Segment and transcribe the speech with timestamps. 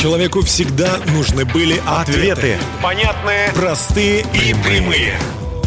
[0.00, 2.30] Человеку всегда нужны были ответы.
[2.30, 2.58] Ответы.
[2.82, 5.20] Понятные Простые и прямые.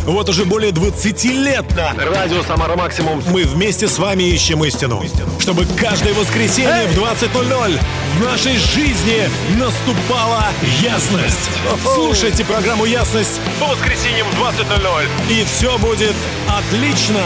[0.05, 3.21] Вот уже более 20 лет на радио Самара Максимум.
[3.27, 5.05] мы вместе с вами ищем истину.
[5.39, 7.79] Чтобы каждое воскресенье в 20.00
[8.17, 9.29] в нашей жизни
[9.59, 10.45] наступала
[10.81, 11.51] ясность.
[11.93, 15.05] Слушайте программу «Ясность» По воскресеньям в 20.00.
[15.29, 16.15] и все будет
[16.49, 17.21] отлично.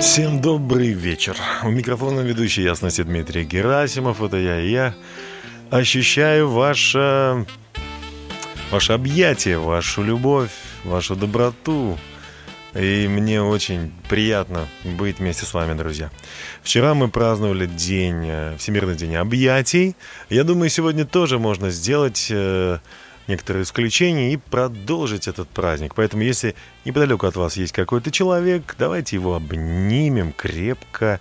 [0.00, 1.36] Всем добрый вечер.
[1.62, 4.22] У микрофона ведущий ясности Дмитрий Герасимов.
[4.22, 4.94] Это я и я.
[5.68, 7.44] Ощущаю ваше,
[8.70, 10.50] ваше объятие, вашу любовь,
[10.84, 11.98] вашу доброту.
[12.74, 16.10] И мне очень приятно быть вместе с вами, друзья.
[16.62, 19.96] Вчера мы праздновали день, э, Всемирный день объятий.
[20.30, 22.78] Я думаю, сегодня тоже можно сделать э,
[23.30, 25.94] некоторые исключения и продолжить этот праздник.
[25.94, 31.20] Поэтому, если неподалеку от вас есть какой-то человек, давайте его обнимем крепко.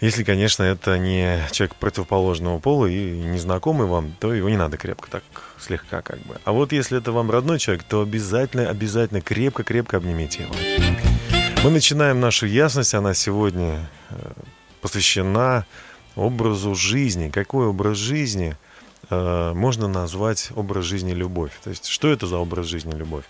[0.00, 5.10] Если, конечно, это не человек противоположного пола и незнакомый вам, то его не надо крепко,
[5.10, 5.22] так
[5.58, 6.38] слегка как бы.
[6.44, 10.54] А вот если это вам родной человек, то обязательно, обязательно крепко-крепко обнимите его.
[11.62, 14.14] Мы начинаем нашу ясность, она сегодня э,
[14.80, 15.66] посвящена
[16.16, 17.28] образу жизни.
[17.28, 18.56] Какой образ жизни
[19.10, 21.52] можно назвать образ жизни любовь?
[21.62, 23.24] То есть, что это за образ жизни любовь?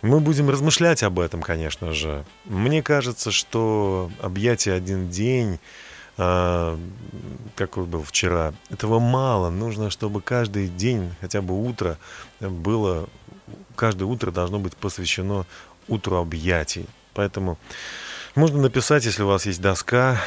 [0.00, 2.24] Мы будем размышлять об этом, конечно же.
[2.44, 5.58] Мне кажется, что объятие один день,
[6.16, 6.78] а,
[7.56, 9.50] какой был вчера, этого мало.
[9.50, 11.98] Нужно, чтобы каждый день, хотя бы утро,
[12.38, 13.08] было,
[13.74, 15.46] каждое утро должно быть посвящено
[15.88, 16.86] утру объятий.
[17.14, 17.58] Поэтому
[18.36, 20.20] можно написать, если у вас есть доска,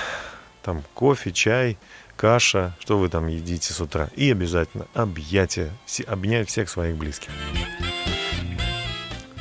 [0.64, 1.78] там кофе, чай,
[2.22, 4.12] каша, что вы там едите с утра.
[4.16, 5.72] И обязательно объятия,
[6.06, 7.32] обнять всех своих близких.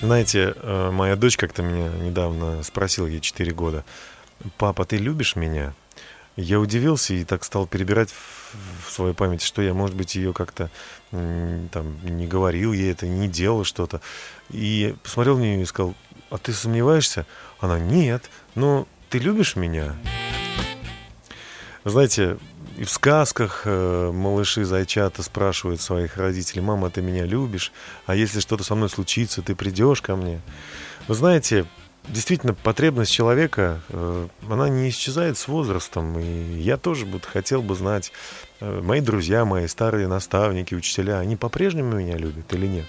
[0.01, 3.85] Знаете, э, моя дочь как-то меня недавно спросила, ей 4 года,
[4.57, 5.75] «Папа, ты любишь меня?»
[6.37, 8.15] Я удивился и так стал перебирать
[8.87, 10.71] в своей памяти, что я, может быть, ее как-то
[11.11, 14.01] там не говорил ей это, не делал что-то.
[14.49, 15.95] И посмотрел на нее и сказал,
[16.31, 17.27] а ты сомневаешься?
[17.59, 19.97] Она, нет, но ты любишь меня?
[21.85, 22.39] Знаете,
[22.77, 27.73] и в сказках э, малыши зайчата спрашивают своих родителей, мама, ты меня любишь?
[28.07, 30.41] А если что-то со мной случится, ты придешь ко мне?
[31.09, 31.67] Вы знаете,
[32.09, 36.19] действительно, потребность человека, э, она не исчезает с возрастом.
[36.19, 38.13] И я тоже бы хотел бы знать,
[38.61, 42.87] э, мои друзья, мои старые наставники, учителя, они по-прежнему меня любят или нет?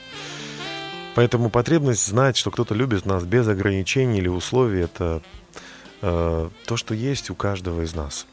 [1.16, 5.22] Поэтому потребность знать, что кто-то любит нас без ограничений или условий, это
[6.02, 8.26] э, то, что есть у каждого из нас.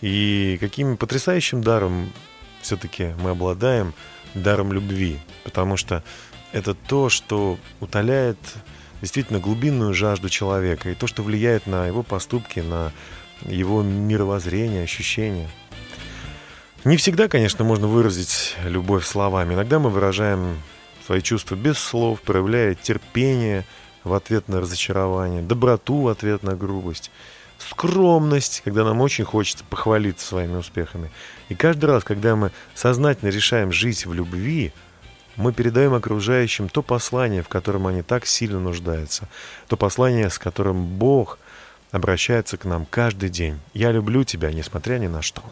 [0.00, 2.12] И каким потрясающим даром
[2.62, 3.94] все-таки мы обладаем,
[4.34, 5.18] даром любви.
[5.44, 6.02] Потому что
[6.52, 8.38] это то, что утоляет
[9.00, 12.92] действительно глубинную жажду человека и то, что влияет на его поступки, на
[13.42, 15.48] его мировоззрение, ощущения.
[16.84, 19.54] Не всегда, конечно, можно выразить любовь словами.
[19.54, 20.58] Иногда мы выражаем
[21.04, 23.64] свои чувства без слов, проявляя терпение
[24.04, 27.10] в ответ на разочарование, доброту в ответ на грубость,
[27.60, 31.10] скромность, когда нам очень хочется похвалиться своими успехами.
[31.48, 34.72] И каждый раз, когда мы сознательно решаем жить в любви,
[35.36, 39.28] мы передаем окружающим то послание, в котором они так сильно нуждаются,
[39.68, 41.38] то послание, с которым Бог
[41.92, 43.58] обращается к нам каждый день.
[43.74, 45.42] Я люблю тебя, несмотря ни на что.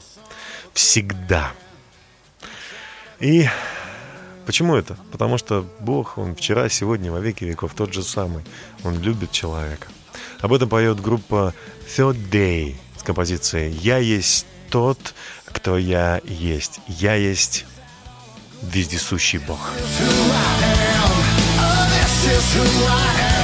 [0.73, 1.53] Всегда.
[3.19, 3.49] И
[4.47, 4.97] почему это?
[5.11, 8.45] Потому что Бог, Он вчера, сегодня, во веки веков тот же самый.
[8.85, 9.89] Он любит человека.
[10.41, 11.53] Об этом поет группа
[11.97, 14.99] Third Day с композицией «Я есть тот,
[15.47, 16.81] кто я есть.
[16.87, 17.65] Я есть
[18.63, 19.59] вездесущий Бог».
[22.19, 23.39] This is who I am.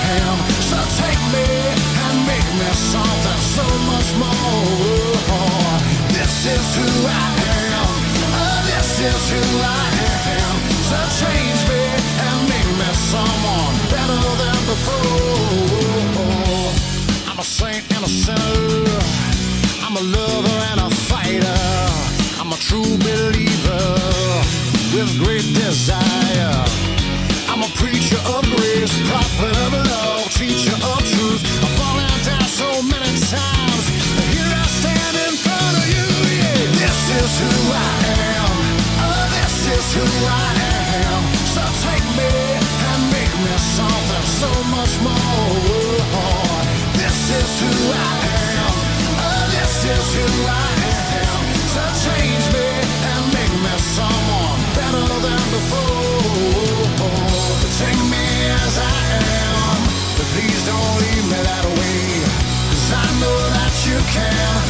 [60.35, 62.25] Please don't leave me that way.
[62.69, 64.64] 'Cause I know that you can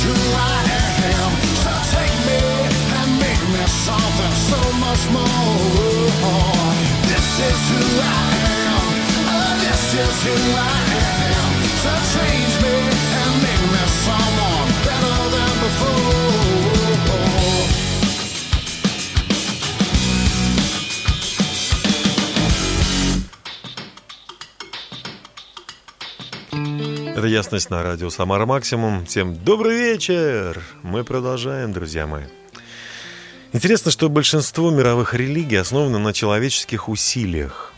[0.00, 0.06] So
[1.92, 2.40] take me
[3.00, 6.72] and make me something so much more.
[7.04, 8.32] This is who I
[8.64, 8.80] am.
[9.28, 11.52] Oh, this is who I am.
[11.84, 11.92] So
[27.30, 29.06] ясность на радио Самара Максимум.
[29.06, 30.60] Всем добрый вечер!
[30.82, 32.24] Мы продолжаем, друзья мои.
[33.52, 37.72] Интересно, что большинство мировых религий основано на человеческих усилиях.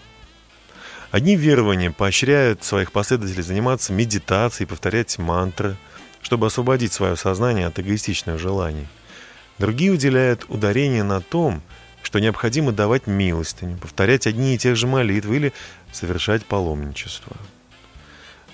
[1.10, 5.76] Одни верования поощряют своих последователей заниматься медитацией, повторять мантры,
[6.22, 8.86] чтобы освободить свое сознание от эгоистичных желаний.
[9.58, 11.60] Другие уделяют ударение на том,
[12.02, 15.52] что необходимо давать милостыню, повторять одни и те же молитвы или
[15.92, 17.36] совершать паломничество.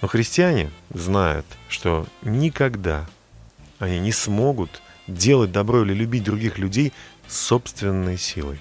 [0.01, 3.07] Но христиане знают, что никогда
[3.79, 6.93] они не смогут делать добро или любить других людей
[7.27, 8.61] собственной силой.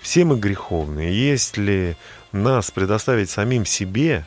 [0.00, 1.12] Все мы греховные.
[1.12, 1.96] Если
[2.32, 4.26] нас предоставить самим себе,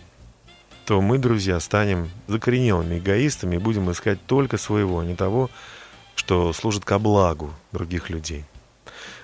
[0.86, 5.50] то мы, друзья, станем закоренелыми эгоистами и будем искать только своего, а не того,
[6.16, 8.46] что служит ко благу других людей.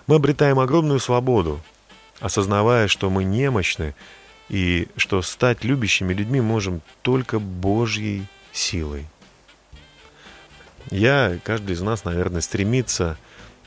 [0.07, 1.61] Мы обретаем огромную свободу,
[2.19, 3.95] осознавая, что мы немощны
[4.51, 9.07] и что стать любящими людьми можем только Божьей силой.
[10.89, 13.17] Я, каждый из нас, наверное, стремится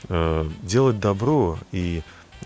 [0.09, 2.03] э, делать добро и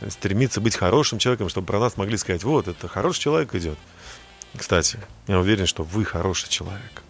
[0.07, 3.77] стремится быть хорошим человеком, чтобы про нас могли сказать, вот, это хороший человек идет.
[4.55, 7.03] Кстати, я уверен, что вы хороший человек.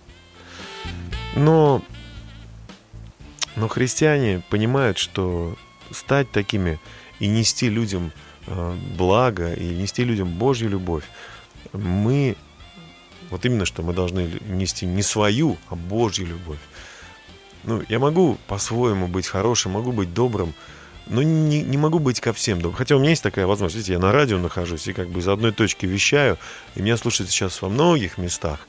[1.35, 1.83] Но,
[3.55, 5.55] но христиане понимают, что
[5.91, 6.79] стать такими
[7.19, 8.11] и нести людям
[8.97, 11.03] благо, и нести людям Божью любовь,
[11.73, 12.35] мы,
[13.29, 16.59] вот именно что мы должны нести не свою, а Божью любовь.
[17.63, 20.53] Ну, я могу по-своему быть хорошим, могу быть добрым,
[21.07, 22.77] но не, не могу быть ко всем добрым.
[22.77, 23.75] Хотя у меня есть такая возможность.
[23.75, 26.37] Видите, я на радио нахожусь и как бы из одной точки вещаю,
[26.75, 28.67] и меня слушают сейчас во многих местах.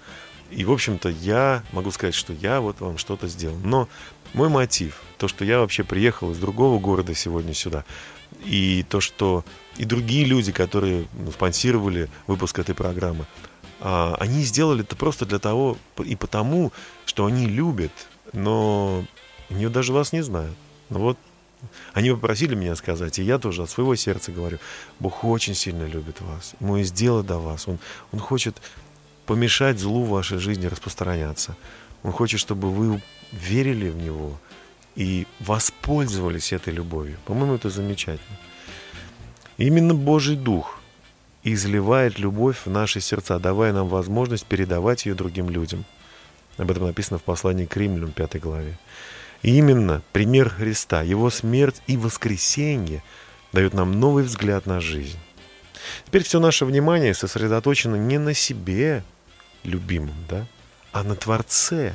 [0.51, 3.57] И, в общем-то, я могу сказать, что я вот вам что-то сделал.
[3.63, 3.89] Но
[4.35, 7.85] мой мотив, то, что я вообще приехал из другого города сегодня сюда,
[8.45, 9.45] и то, что
[9.77, 13.27] и другие люди, которые ну, спонсировали выпуск этой программы,
[13.81, 16.73] а, они сделали это просто для того и потому,
[17.07, 17.93] что они любят,
[18.33, 19.05] но
[19.49, 20.57] они даже вас не знают.
[20.91, 21.19] Но вот
[21.93, 24.59] они попросили меня сказать, и я тоже от своего сердца говорю,
[24.99, 27.79] Бог очень сильно любит вас, ему есть дело до вас, он,
[28.13, 28.61] он хочет
[29.27, 31.57] помешать злу в вашей жизни распространяться.
[32.03, 33.01] Он хочет, чтобы вы
[33.31, 34.39] верили в Него
[35.01, 37.17] и воспользовались этой любовью.
[37.25, 38.37] По-моему, это замечательно.
[39.57, 40.79] Именно Божий Дух
[41.43, 45.87] изливает любовь в наши сердца, давая нам возможность передавать ее другим людям.
[46.59, 48.79] Об этом написано в послании к Римлянам, 5 главе.
[49.41, 53.03] И именно пример Христа, Его смерть и воскресенье
[53.55, 55.19] дают нам новый взгляд на жизнь.
[56.05, 59.03] Теперь все наше внимание сосредоточено не на себе,
[59.65, 60.47] любимом, да,
[60.93, 61.95] а на Творце.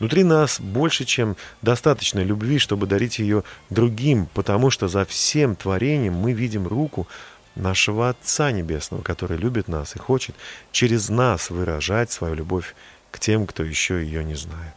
[0.00, 6.14] Внутри нас больше, чем достаточно любви, чтобы дарить ее другим, потому что за всем творением
[6.14, 7.06] мы видим руку
[7.54, 10.34] нашего Отца Небесного, который любит нас и хочет
[10.72, 12.74] через нас выражать свою любовь
[13.10, 14.74] к тем, кто еще ее не знает.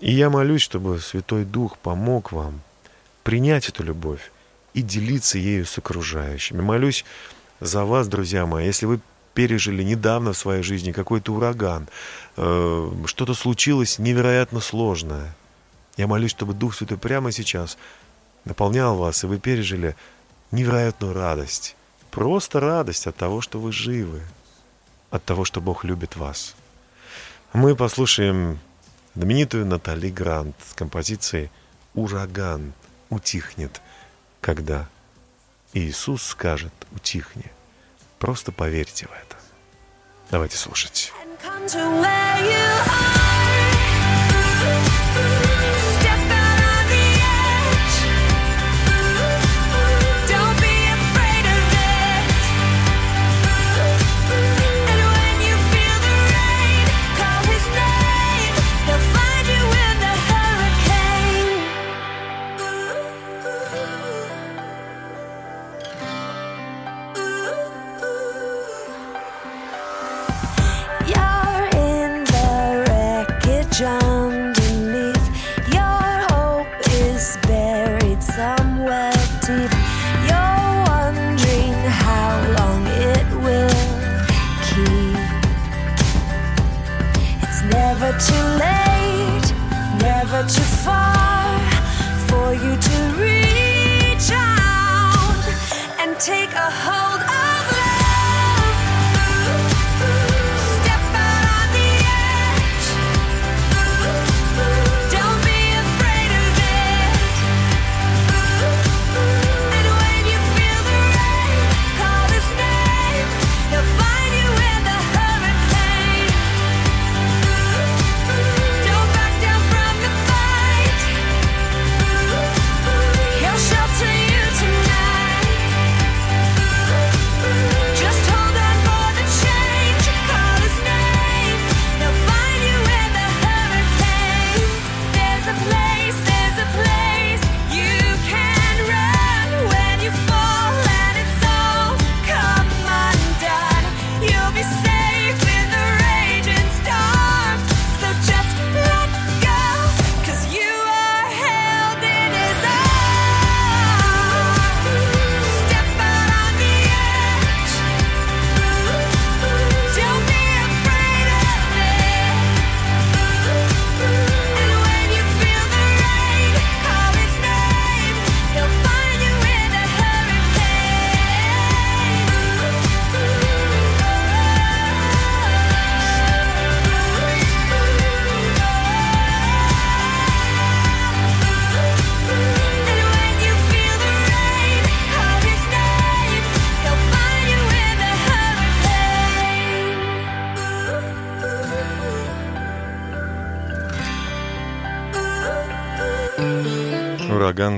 [0.00, 2.62] И я молюсь, чтобы Святой Дух помог вам
[3.22, 4.32] принять эту любовь
[4.72, 6.62] и делиться ею с окружающими.
[6.62, 7.04] Молюсь
[7.60, 9.00] за вас, друзья мои, если вы
[9.38, 11.86] пережили недавно в своей жизни какой-то ураган,
[12.36, 15.32] э, что-то случилось невероятно сложное.
[15.96, 17.78] Я молюсь, чтобы Дух Святой прямо сейчас
[18.44, 19.94] наполнял вас, и вы пережили
[20.50, 21.76] невероятную радость.
[22.10, 24.22] Просто радость от того, что вы живы,
[25.12, 26.56] от того, что Бог любит вас.
[27.52, 28.58] Мы послушаем
[29.14, 31.48] знаменитую Натали Грант с композицией
[31.94, 32.72] «Ураган
[33.08, 33.80] утихнет,
[34.40, 34.88] когда
[35.74, 37.52] Иисус скажет «утихни».
[38.18, 39.36] Просто поверьте в это.
[40.30, 41.12] Давайте слушать.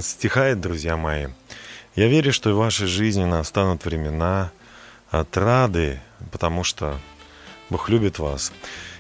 [0.00, 1.26] Ураган стихает, друзья мои.
[1.94, 4.50] Я верю, что в вашей жизни настанут времена
[5.10, 6.00] отрады,
[6.32, 6.98] потому что
[7.68, 8.52] Бог любит вас.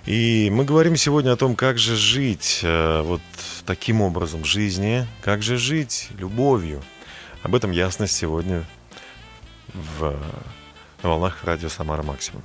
[0.04, 3.22] И мы говорим сегодня о том, как же жить э, вот
[3.64, 6.82] таким образом жизни, как же жить любовью.
[7.42, 8.64] Об этом ясность сегодня
[9.72, 10.14] в,
[11.02, 12.42] на волнах радио «Самара Максимум».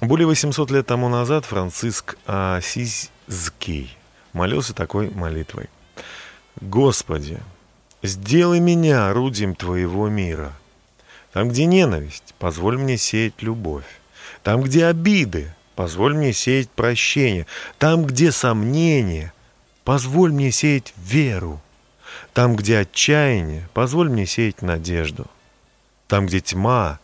[0.00, 3.94] Более 800 лет тому назад Франциск Асизский
[4.32, 5.68] молился такой молитвой.
[6.60, 7.38] «Господи,
[8.02, 10.52] сделай меня орудием Твоего мира.
[11.32, 13.84] Там, где ненависть, позволь мне сеять любовь.
[14.42, 17.46] Там, где обиды, позволь мне сеять прощение.
[17.78, 19.34] Там, где сомнения,
[19.84, 21.60] позволь мне сеять веру.
[22.32, 25.26] Там, где отчаяние, позволь мне сеять надежду.
[26.08, 27.00] Там, где тьма,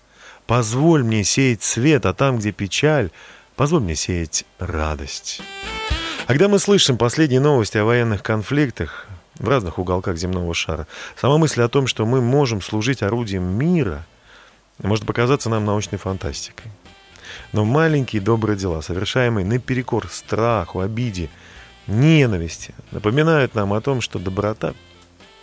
[0.46, 3.10] позволь мне сеять свет, а там, где печаль,
[3.56, 5.42] позволь мне сеять радость.
[6.26, 10.86] Когда мы слышим последние новости о военных конфликтах в разных уголках земного шара,
[11.16, 14.06] сама мысль о том, что мы можем служить орудием мира,
[14.78, 16.70] может показаться нам научной фантастикой.
[17.52, 21.30] Но маленькие добрые дела, совершаемые наперекор страху, обиде,
[21.86, 24.74] ненависти, напоминают нам о том, что доброта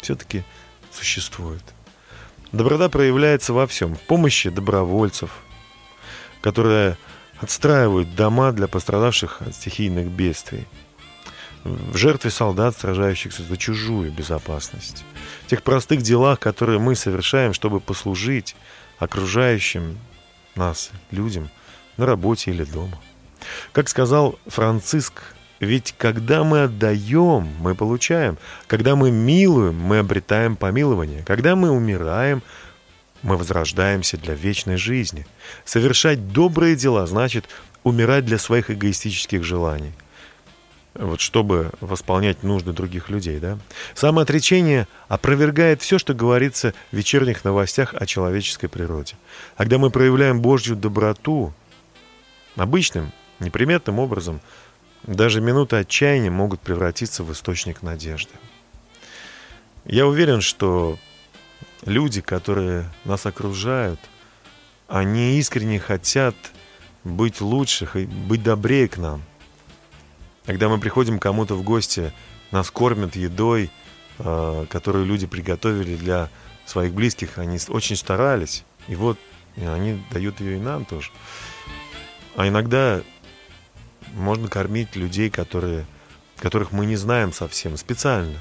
[0.01, 0.43] все-таки
[0.91, 1.63] существует.
[2.51, 3.95] Доброта проявляется во всем.
[3.95, 5.31] В помощи добровольцев,
[6.41, 6.97] которые
[7.39, 10.67] отстраивают дома для пострадавших от стихийных бедствий.
[11.63, 15.03] В жертве солдат, сражающихся за чужую безопасность.
[15.45, 18.55] В тех простых делах, которые мы совершаем, чтобы послужить
[18.97, 19.97] окружающим
[20.55, 21.49] нас людям
[21.97, 22.97] на работе или дома.
[23.71, 25.21] Как сказал Франциск,
[25.59, 28.37] ведь когда мы отдаем, мы получаем.
[28.67, 31.23] Когда мы милуем, мы обретаем помилование.
[31.25, 32.41] Когда мы умираем,
[33.21, 35.27] мы возрождаемся для вечной жизни.
[35.65, 37.49] Совершать добрые дела значит
[37.83, 39.91] умирать для своих эгоистических желаний.
[40.99, 43.57] Вот чтобы восполнять нужды других людей, да?
[43.95, 49.15] Самоотречение опровергает все, что говорится в вечерних новостях о человеческой природе.
[49.55, 51.53] А когда мы проявляем Божью доброту,
[52.57, 54.41] обычным, неприметным образом,
[55.03, 58.33] даже минуты отчаяния могут превратиться в источник надежды.
[59.85, 60.99] Я уверен, что
[61.85, 64.01] люди, которые нас окружают,
[64.89, 66.35] они искренне хотят
[67.05, 67.87] быть лучше,
[68.27, 69.23] быть добрее к нам.
[70.49, 72.11] Когда мы приходим кому-то в гости,
[72.49, 73.69] нас кормят едой,
[74.17, 76.27] э, которую люди приготовили для
[76.65, 79.19] своих близких, они очень старались, и вот
[79.55, 81.11] они дают ее и нам тоже.
[82.35, 83.01] А иногда
[84.15, 85.85] можно кормить людей, которые,
[86.37, 88.39] которых мы не знаем совсем, специально,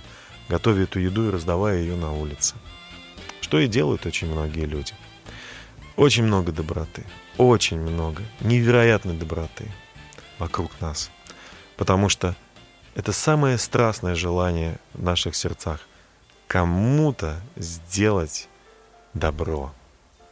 [0.49, 2.55] готовя эту еду и раздавая ее на улице.
[3.43, 4.95] Что и делают очень многие люди.
[5.97, 7.05] Очень много доброты,
[7.37, 9.71] очень много, невероятной доброты
[10.39, 11.11] вокруг нас.
[11.79, 12.37] Потому что
[12.95, 15.81] это самое страстное желание в наших сердцах–
[16.49, 18.49] кому-то сделать
[19.15, 19.73] добро.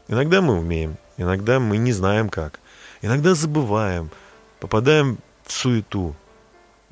[0.08, 2.58] Иногда мы умеем, иногда мы не знаем как,
[3.02, 4.10] иногда забываем,
[4.58, 6.16] попадаем в суету.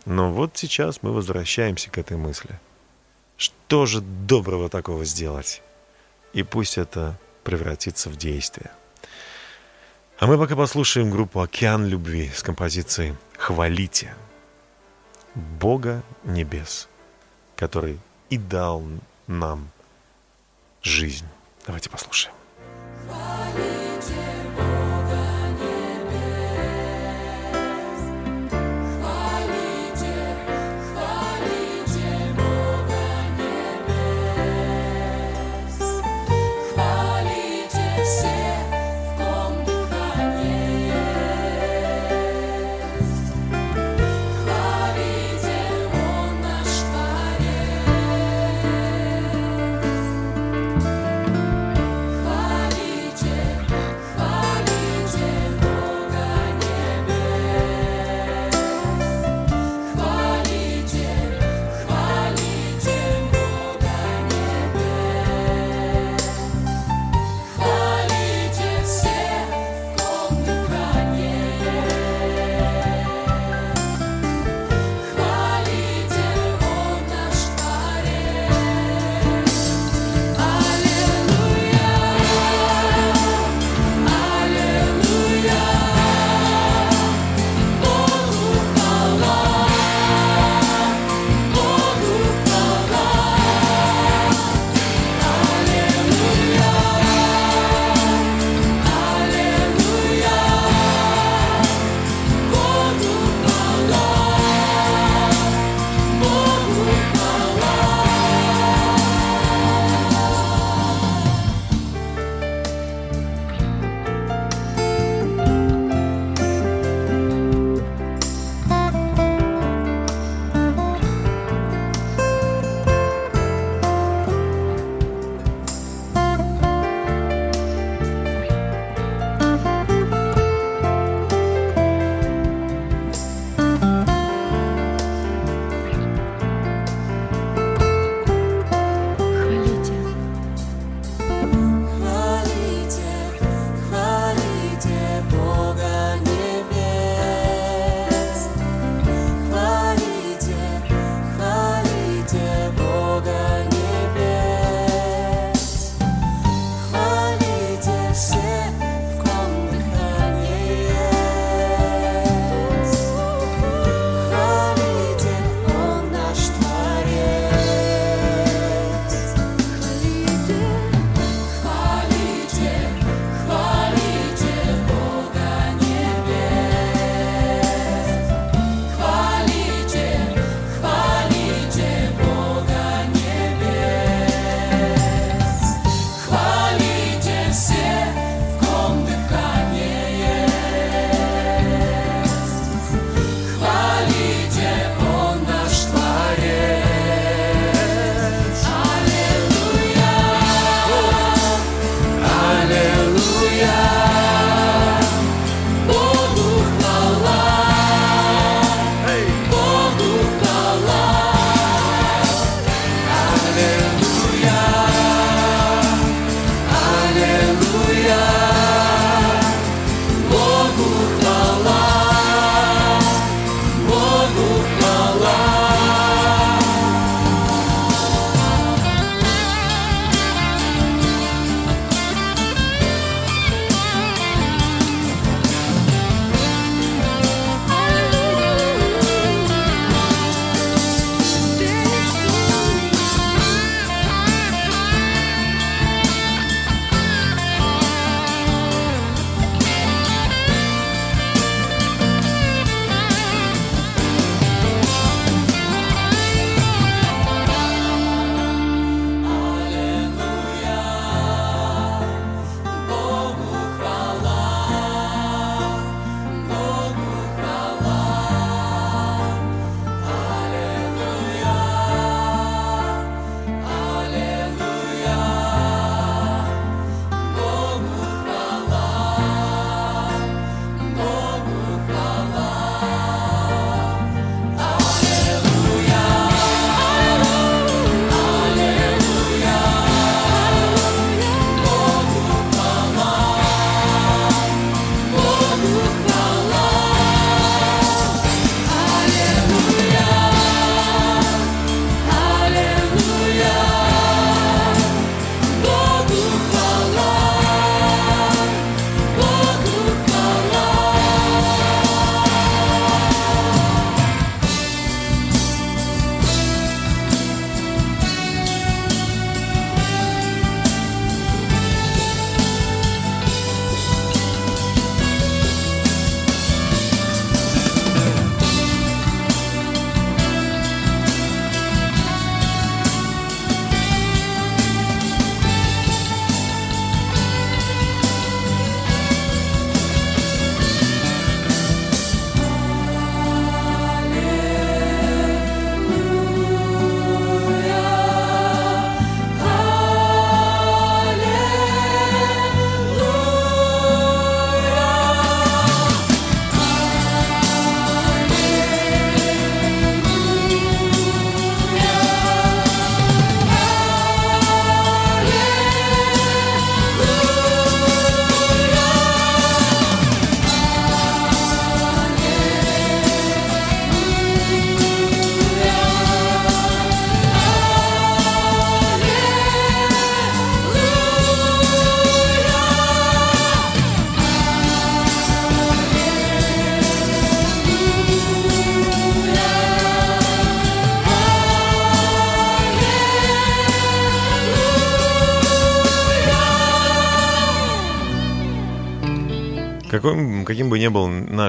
[0.04, 2.60] Но вот сейчас мы возвращаемся к этой мысли.
[3.36, 5.62] Что же доброго такого сделать?
[6.34, 8.70] И пусть это превратится в действие.
[10.18, 14.14] А мы пока послушаем группу «Океан любви» с композицией «Хвалите»
[15.34, 16.88] Бога небес,
[17.56, 17.98] который
[18.30, 18.82] и дал
[19.26, 19.68] нам
[20.82, 21.26] жизнь.
[21.66, 22.34] Давайте послушаем.
[23.08, 23.83] Хвалите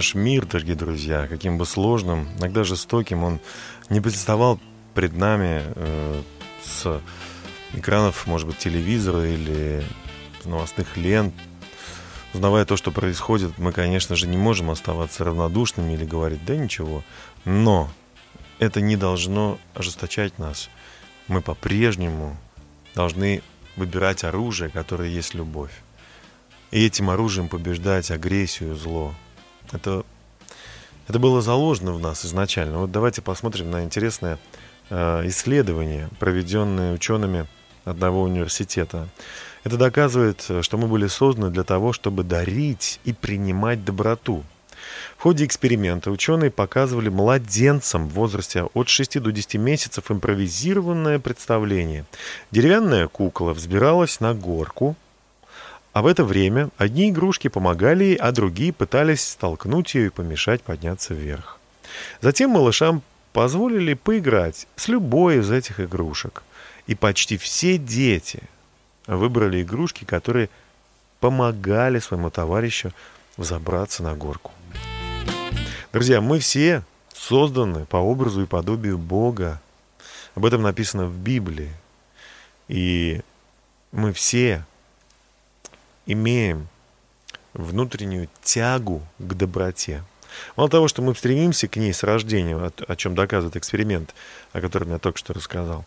[0.05, 3.39] наш мир, дорогие друзья, каким бы сложным, иногда жестоким, он
[3.89, 4.59] не представал
[4.93, 6.21] пред нами э,
[6.63, 7.01] с
[7.73, 9.83] экранов, может быть, телевизора или
[10.43, 11.33] новостных лент.
[12.35, 17.03] Узнавая то, что происходит, мы, конечно же, не можем оставаться равнодушными или говорить, да ничего.
[17.43, 17.89] Но
[18.59, 20.69] это не должно ожесточать нас.
[21.27, 22.37] Мы по-прежнему
[22.93, 23.41] должны
[23.75, 25.71] выбирать оружие, которое есть любовь.
[26.69, 29.15] И этим оружием побеждать агрессию, зло.
[29.71, 30.03] Это,
[31.07, 32.79] это было заложено в нас изначально.
[32.79, 34.37] Вот давайте посмотрим на интересное
[34.89, 37.47] э, исследование, проведенное учеными
[37.85, 39.07] одного университета.
[39.63, 44.43] Это доказывает, э, что мы были созданы для того, чтобы дарить и принимать доброту.
[45.17, 52.05] В ходе эксперимента ученые показывали младенцам в возрасте от 6 до 10 месяцев импровизированное представление.
[52.51, 54.95] Деревянная кукла взбиралась на горку,
[55.95, 60.61] а в это время одни игрушки помогали ей, а другие пытались столкнуть ее и помешать
[60.61, 61.57] подняться вверх.
[62.19, 66.43] Затем малышам позволили поиграть с любой из этих игрушек.
[66.87, 68.43] И почти все дети
[69.07, 70.49] выбрали игрушки, которые
[71.21, 72.91] помогали своему товарищу
[73.37, 74.51] взобраться на горку.
[75.93, 79.61] Друзья, мы все созданы по образу и подобию Бога.
[80.35, 81.71] Об этом написано в Библии.
[82.67, 83.21] И
[83.93, 84.65] мы все
[86.05, 86.67] имеем
[87.53, 90.03] внутреннюю тягу к доброте.
[90.57, 94.13] Мало того, что мы стремимся к ней с рождения, о, о чем доказывает эксперимент,
[94.51, 95.85] о котором я только что рассказал,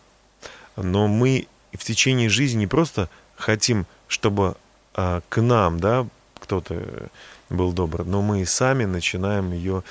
[0.75, 4.55] но мы в течение жизни не просто хотим, чтобы
[4.95, 6.07] а, к нам, да,
[6.39, 7.09] кто-то
[7.49, 9.83] был добр, но мы сами начинаем ее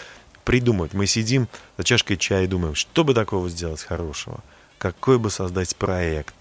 [0.44, 0.94] придумывать.
[0.94, 4.40] Мы сидим за чашкой чая и думаем, что бы такого сделать хорошего,
[4.78, 6.34] какой бы создать проект.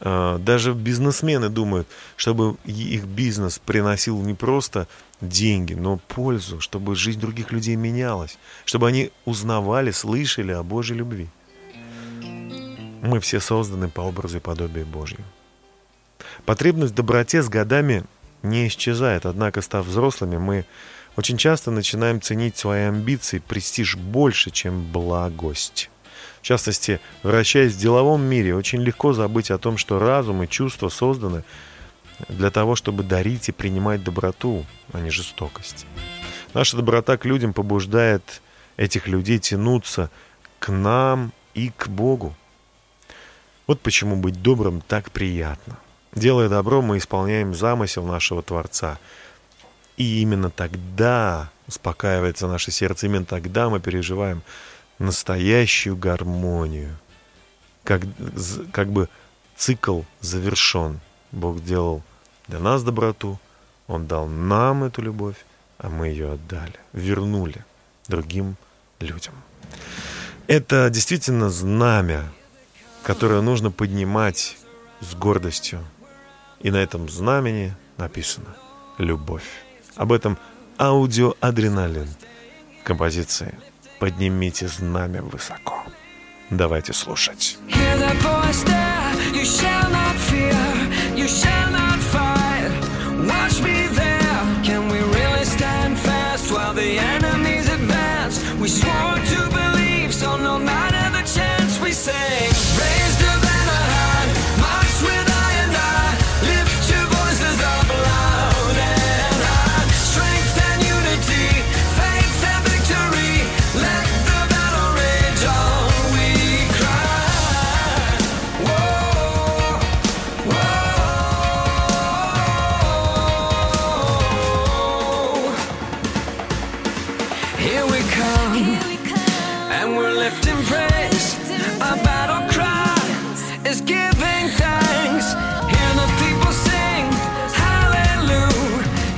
[0.00, 1.86] А, Даже бизнесмены думают,
[2.16, 4.88] чтобы их бизнес приносил не просто
[5.20, 11.28] деньги, но пользу, чтобы жизнь других людей менялась, чтобы они узнавали, слышали о Божьей любви.
[13.02, 15.24] Мы все созданы по образу и подобию Божьему.
[16.44, 18.04] Потребность в доброте с годами
[18.42, 20.64] не исчезает, однако, став взрослыми, мы
[21.16, 25.90] очень часто начинаем ценить свои амбиции, престиж больше, чем благость.
[26.40, 30.88] В частности, вращаясь в деловом мире, очень легко забыть о том, что разум и чувства
[30.88, 31.44] созданы
[32.28, 35.86] для того, чтобы дарить и принимать доброту, а не жестокость.
[36.54, 38.42] Наша доброта к людям побуждает
[38.76, 40.10] этих людей тянуться
[40.58, 42.34] к нам и к Богу.
[43.66, 45.78] Вот почему быть добрым так приятно.
[46.14, 48.98] Делая добро, мы исполняем замысел нашего Творца.
[49.96, 54.42] И именно тогда успокаивается наше сердце, именно тогда мы переживаем
[55.00, 56.96] настоящую гармонию.
[57.82, 58.02] Как,
[58.72, 59.08] как бы
[59.56, 61.00] цикл завершен.
[61.32, 62.02] Бог сделал
[62.46, 63.38] для нас доброту,
[63.88, 65.36] Он дал нам эту любовь,
[65.78, 67.64] а мы ее отдали, вернули
[68.06, 68.56] другим
[69.00, 69.34] людям.
[70.46, 72.30] Это действительно знамя,
[73.02, 74.56] которое нужно поднимать
[75.00, 75.84] с гордостью.
[76.60, 78.54] И на этом знамени написано
[78.98, 79.48] «Любовь».
[79.96, 80.38] Об этом
[80.78, 82.08] аудиоадреналин
[82.84, 83.58] композиции
[84.00, 85.84] «Поднимите знамя высоко».
[86.50, 87.58] Давайте слушать.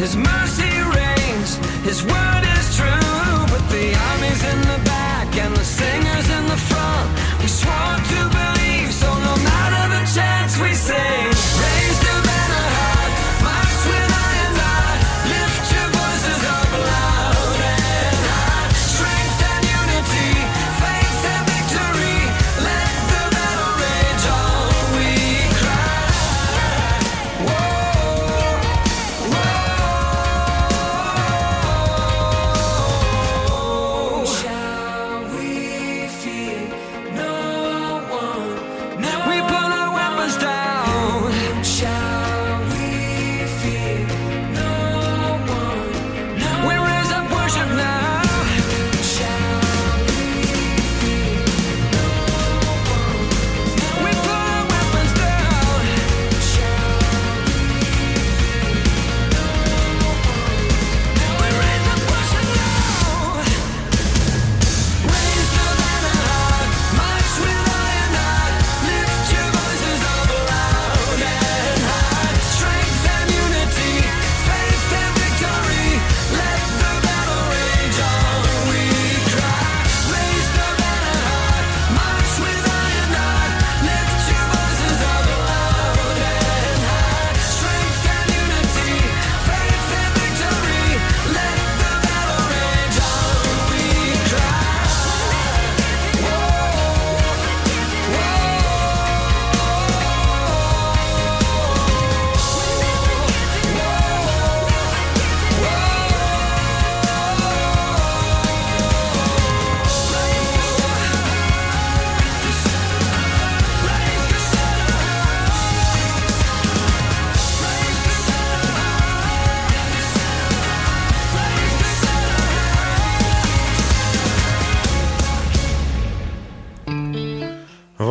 [0.03, 0.65] His mercy
[0.97, 2.03] reigns, His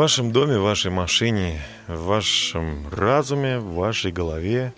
[0.01, 4.73] вашем доме, в вашей машине, в вашем разуме, в вашей голове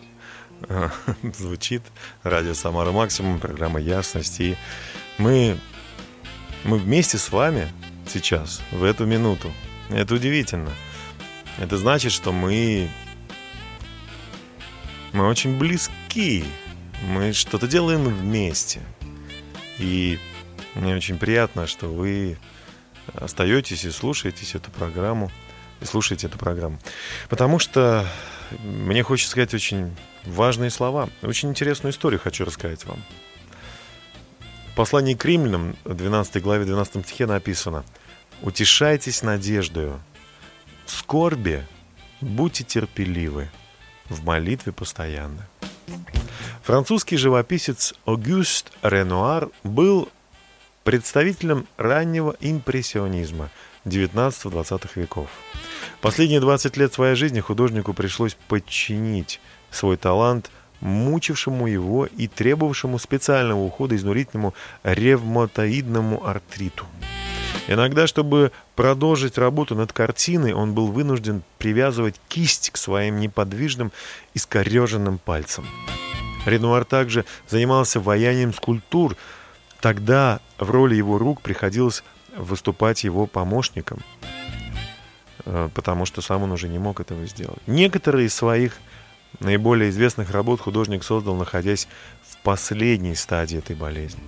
[0.67, 0.89] э,
[1.37, 1.81] звучит
[2.23, 4.41] радио Самара Максимум, программа Ясность.
[4.41, 4.57] И
[5.17, 5.57] мы,
[6.65, 7.69] мы вместе с вами
[8.05, 9.49] сейчас, в эту минуту.
[9.89, 10.71] Это удивительно.
[11.57, 12.89] Это значит, что мы,
[15.13, 16.43] мы очень близки.
[17.07, 18.81] Мы что-то делаем вместе.
[19.79, 20.19] И
[20.75, 22.37] мне очень приятно, что вы
[23.13, 25.31] остаетесь и слушаетесь эту программу,
[25.81, 26.79] и слушаете эту программу.
[27.29, 28.07] Потому что
[28.63, 31.09] мне хочется сказать очень важные слова.
[31.21, 33.03] Очень интересную историю хочу рассказать вам.
[34.71, 37.83] В послании к римлянам, 12 главе, 12 стихе написано
[38.41, 39.99] «Утешайтесь надеждою,
[40.85, 41.65] в скорби
[42.21, 43.51] будьте терпеливы,
[44.09, 45.41] в молитве постоянны».
[46.63, 50.09] Французский живописец Огюст Ренуар был
[50.83, 53.49] представителем раннего импрессионизма
[53.85, 55.29] 19-20 веков.
[56.01, 59.39] Последние 20 лет своей жизни художнику пришлось подчинить
[59.71, 66.85] свой талант мучившему его и требовавшему специального ухода изнурительному ревматоидному артриту.
[67.67, 73.93] Иногда, чтобы продолжить работу над картиной, он был вынужден привязывать кисть к своим неподвижным
[74.33, 75.65] искореженным пальцам.
[76.45, 79.15] Ренуар также занимался ваянием скульптур.
[79.83, 82.05] Тогда в роли его рук приходилось
[82.37, 83.99] выступать его помощником,
[85.43, 87.59] э, потому что сам он уже не мог этого сделать.
[87.67, 88.77] Некоторые из своих
[89.41, 91.89] наиболее известных работ художник создал, находясь
[92.25, 94.23] в последней стадии этой болезни.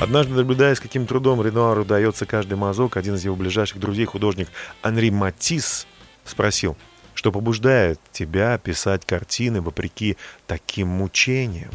[0.00, 4.48] Однажды, наблюдая, с каким трудом Ренуару удается каждый мазок, один из его ближайших друзей, художник
[4.82, 5.86] Анри Матисс,
[6.24, 6.76] спросил,
[7.14, 10.16] что побуждает тебя писать картины вопреки
[10.48, 11.70] таким мучениям.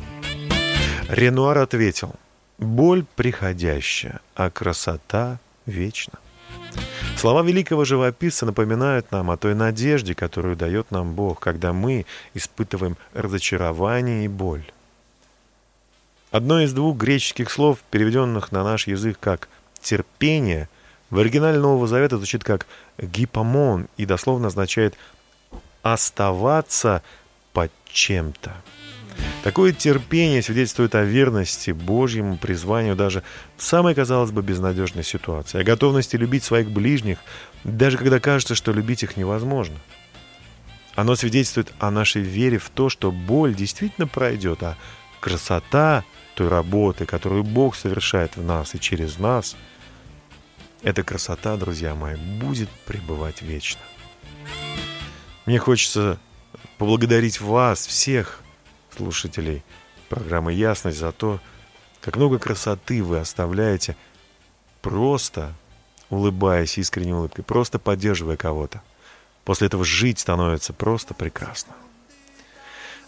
[1.07, 2.13] Ренуар ответил,
[2.57, 6.19] боль приходящая, а красота вечна.
[7.17, 12.97] Слова великого живописца напоминают нам о той надежде, которую дает нам Бог, когда мы испытываем
[13.13, 14.65] разочарование и боль.
[16.31, 19.47] Одно из двух греческих слов, переведенных на наш язык как
[19.79, 20.67] «терпение»,
[21.09, 24.95] в оригинале Нового Завета звучит как «гипомон» и дословно означает
[25.81, 27.03] «оставаться
[27.53, 28.53] под чем-то».
[29.43, 33.21] Такое терпение свидетельствует о верности Божьему призванию даже
[33.57, 37.19] в самой, казалось бы, безнадежной ситуации, о готовности любить своих ближних,
[37.63, 39.75] даже когда кажется, что любить их невозможно.
[40.95, 44.77] Оно свидетельствует о нашей вере в то, что боль действительно пройдет, а
[45.19, 46.03] красота
[46.35, 49.55] той работы, которую Бог совершает в нас и через нас,
[50.81, 53.81] эта красота, друзья мои, будет пребывать вечно.
[55.45, 56.19] Мне хочется
[56.77, 58.41] поблагодарить вас, всех
[58.95, 59.63] слушателей
[60.09, 61.39] программы «Ясность» за то,
[62.01, 63.95] как много красоты вы оставляете,
[64.81, 65.53] просто
[66.09, 68.81] улыбаясь искренней улыбкой, просто поддерживая кого-то.
[69.43, 71.73] После этого жить становится просто прекрасно.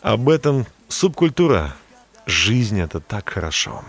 [0.02, 1.76] Об этом субкультура.
[2.26, 3.84] Жизнь— это так хорошо.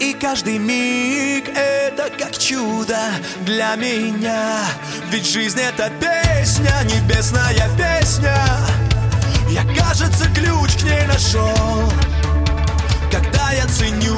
[0.00, 2.98] И каждый миг это как чудо
[3.46, 4.62] для меня
[5.08, 8.36] Ведь жизнь это песня, небесная песня
[9.48, 11.92] Я, кажется, ключ к ней нашел.
[13.10, 14.16] Когда я ценю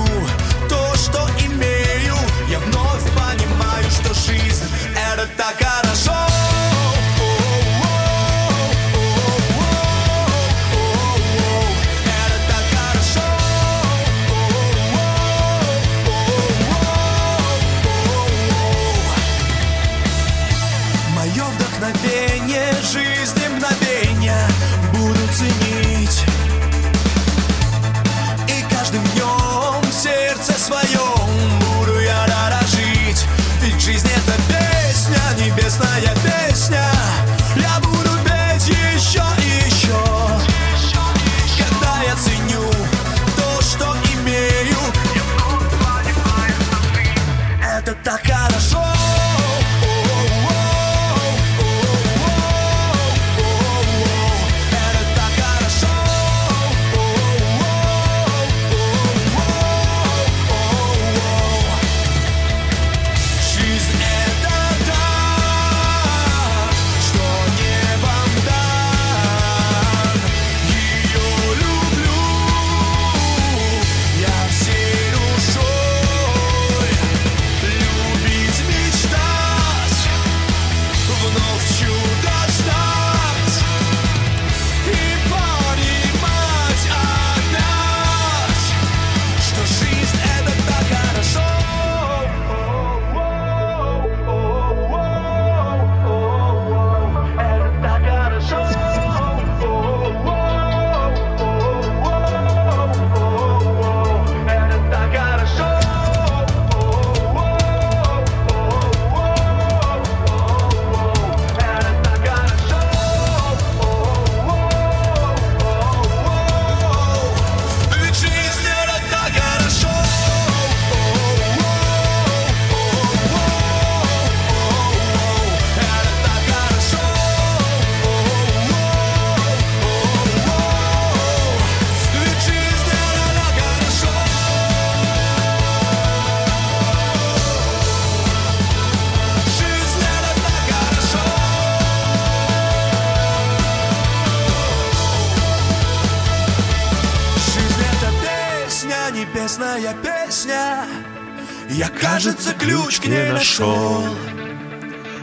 [152.38, 154.04] Кажется, ключ к ней нашел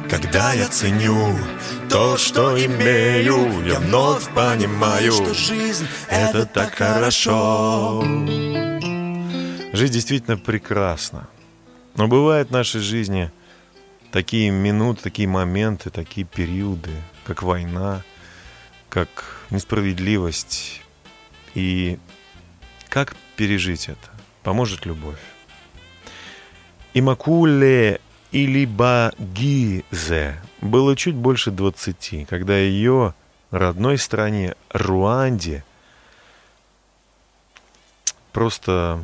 [0.10, 1.34] Когда я ценю
[1.90, 8.04] то, что имею Я вновь понимаю, что жизнь— это так хорошо
[9.72, 11.30] Жизнь действительно прекрасна.
[11.96, 13.32] Но бывают в нашей жизни
[14.12, 16.92] такие минуты, такие моменты, такие периоды,
[17.26, 18.04] как война,
[18.90, 20.82] как несправедливость.
[21.54, 21.98] И
[22.90, 24.10] как пережить это?
[24.44, 25.20] Поможет любовь.
[26.98, 28.00] Имакуле
[28.32, 33.14] или Багизе было чуть больше 20, когда ее
[33.52, 35.66] родной стране Руанде
[38.32, 39.04] просто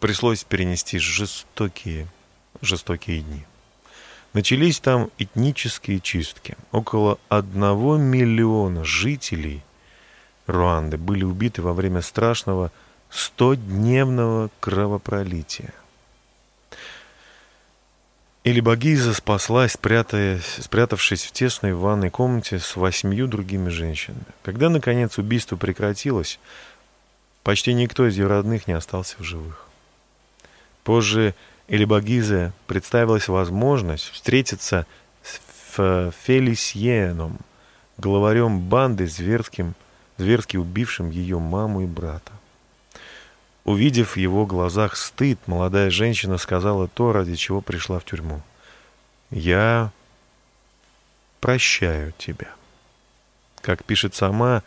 [0.00, 2.08] пришлось перенести жестокие,
[2.60, 3.44] жестокие дни.
[4.32, 6.56] Начались там этнические чистки.
[6.72, 9.62] Около одного миллиона жителей
[10.48, 12.72] Руанды были убиты во время страшного
[13.12, 15.72] 100-дневного кровопролития.
[18.44, 24.24] Или Багиза спаслась, спрятаясь, спрятавшись в тесной ванной комнате с восьмью другими женщинами.
[24.42, 26.40] Когда, наконец, убийство прекратилось,
[27.44, 29.68] почти никто из ее родных не остался в живых.
[30.82, 31.36] Позже
[31.68, 34.86] Элибагизе представилась возможность встретиться
[35.22, 37.38] с Ф- Фелисьеном,
[37.96, 39.74] главарем банды, зверским,
[40.18, 42.32] зверски убившим ее маму и брата.
[43.64, 48.42] Увидев в его глазах стыд, молодая женщина сказала то, ради чего пришла в тюрьму.
[49.30, 49.92] «Я
[51.40, 52.48] прощаю тебя».
[53.60, 54.64] Как пишет сама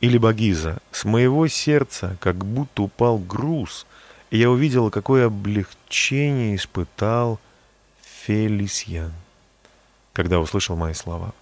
[0.00, 3.84] или Багиза, с моего сердца как будто упал груз,
[4.30, 7.40] и я увидела, какое облегчение испытал
[8.24, 9.12] Фелисьян,
[10.12, 11.32] когда услышал мои слова.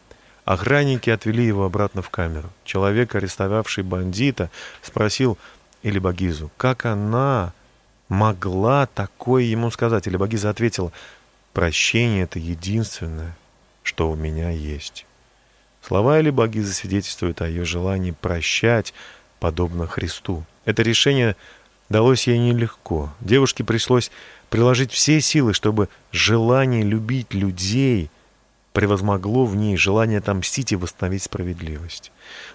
[0.46, 2.48] Охранники отвели его обратно в камеру.
[2.64, 4.48] Человек, арестовавший бандита,
[4.80, 5.36] спросил
[5.86, 7.52] или Багизу, как она
[8.08, 10.08] могла такое ему сказать.
[10.08, 10.90] Или Багиза ответила,
[11.52, 13.36] прощение— это единственное,
[13.84, 15.06] что у меня есть.
[15.80, 18.94] Слова или Багизы свидетельствуют о ее желании прощать,
[19.38, 20.44] подобно Христу.
[20.64, 21.36] Это решение
[21.88, 23.14] далось ей нелегко.
[23.20, 24.10] Девушке пришлось
[24.50, 28.10] приложить все силы, чтобы желание любить людей
[28.76, 32.12] превозмогло в ней желание отомстить и восстановить справедливость.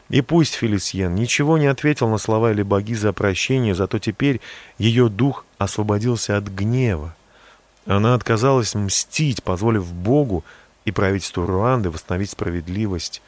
[0.09, 4.39] И пусть Фелисьен ничего не ответил на слова или Багизы о прощении, зато теперь
[4.77, 7.15] ее дух освободился от гнева.
[7.87, 10.45] Она отказалась мстить, позволив Богу
[10.85, 13.23] и правительству Руанды восстановить справедливость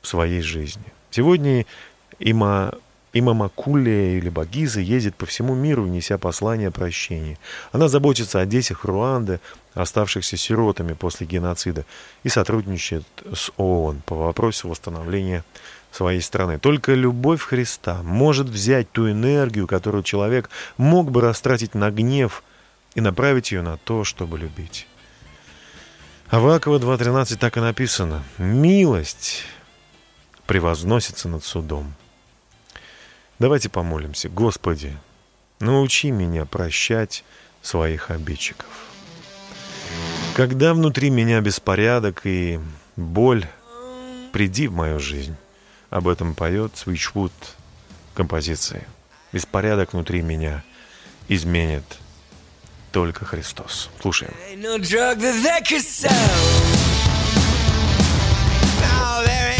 [0.00, 0.84] в своей жизни.
[1.10, 1.66] Сегодня
[2.20, 2.74] има,
[3.18, 7.38] имама Кулия или Багиза ездит по всему миру, неся послание о прощении.
[7.72, 9.40] Она заботится о детях Руанды,
[9.74, 11.84] оставшихся сиротами после геноцида,
[12.24, 15.44] и сотрудничает с ООН по вопросу восстановления
[15.92, 16.58] своей страны.
[16.58, 22.42] Только любовь Христа может взять ту энергию, которую человек мог бы растратить на гнев,
[22.96, 24.88] и направить ее на то, чтобы любить.
[26.28, 28.24] Авакова 2.13 так и написано.
[28.38, 29.44] «Милость
[30.46, 31.94] превозносится над судом».
[33.38, 34.28] Давайте помолимся.
[34.28, 34.96] Господи,
[35.60, 37.22] научи меня прощать
[37.62, 38.66] своих обидчиков.
[40.34, 42.60] Когда внутри меня беспорядок и
[42.96, 43.46] боль,
[44.32, 45.36] приди в мою жизнь.
[45.90, 47.32] Об этом поет Свичвуд
[48.14, 48.86] композиции.
[49.32, 50.64] Беспорядок внутри меня
[51.28, 51.84] изменит
[52.92, 53.90] только Христос.
[54.00, 54.32] Слушаем.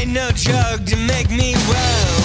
[0.06, 2.15] No drug to make me well.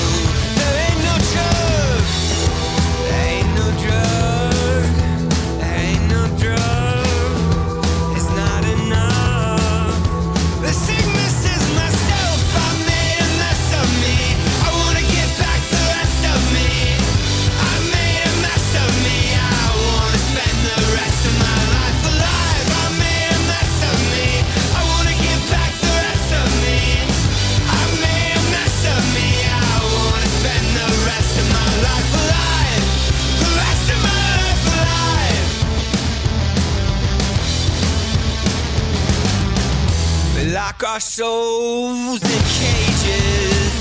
[40.99, 43.73] Souls in cages.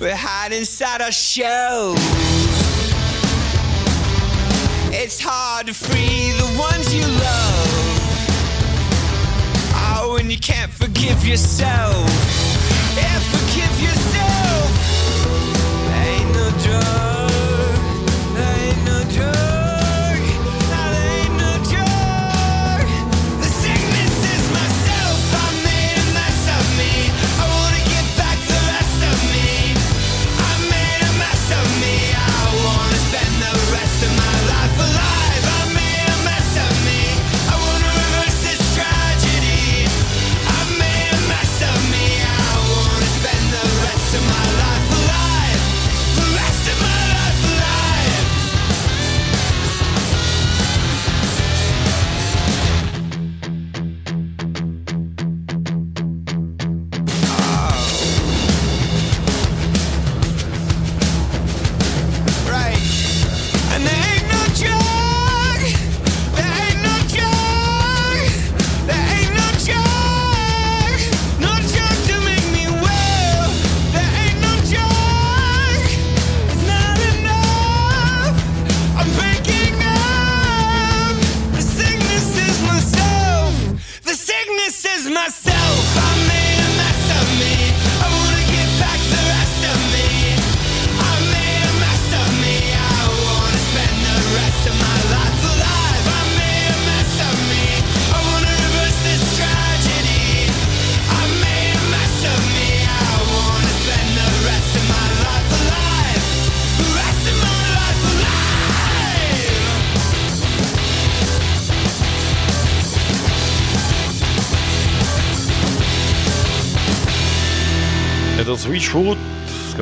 [0.00, 1.98] We hide inside our shells.
[4.92, 7.98] It's hard to free the ones you love.
[9.74, 11.96] Oh, when you can't forgive yourself.
[12.96, 14.70] Yeah, forgive yourself.
[16.06, 17.17] Ain't no drug.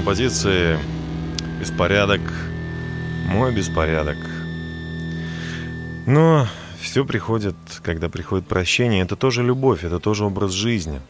[0.07, 0.79] С композицией
[1.59, 2.21] «Беспорядок,
[3.27, 4.17] мой беспорядок».
[6.07, 6.47] Но
[6.81, 9.03] все приходит, когда приходит прощение.
[9.03, 11.01] Это тоже любовь, это тоже образ жизни.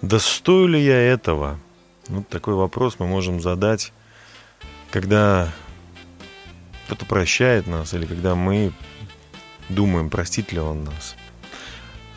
[0.00, 1.60] Да стою ли я этого?
[2.08, 3.92] Ну, такой вопрос мы можем задать,
[4.90, 5.52] когда
[6.86, 8.72] кто-то прощает нас или когда мы
[9.68, 11.16] думаем, простит ли он нас.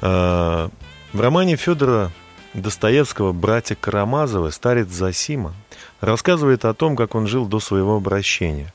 [0.01, 0.69] А,
[1.11, 2.09] В романе Федора
[2.53, 5.53] Достоевского «Братья Карамазовы» старец Засима
[6.01, 8.73] рассказывает о том, как он жил до своего обращения.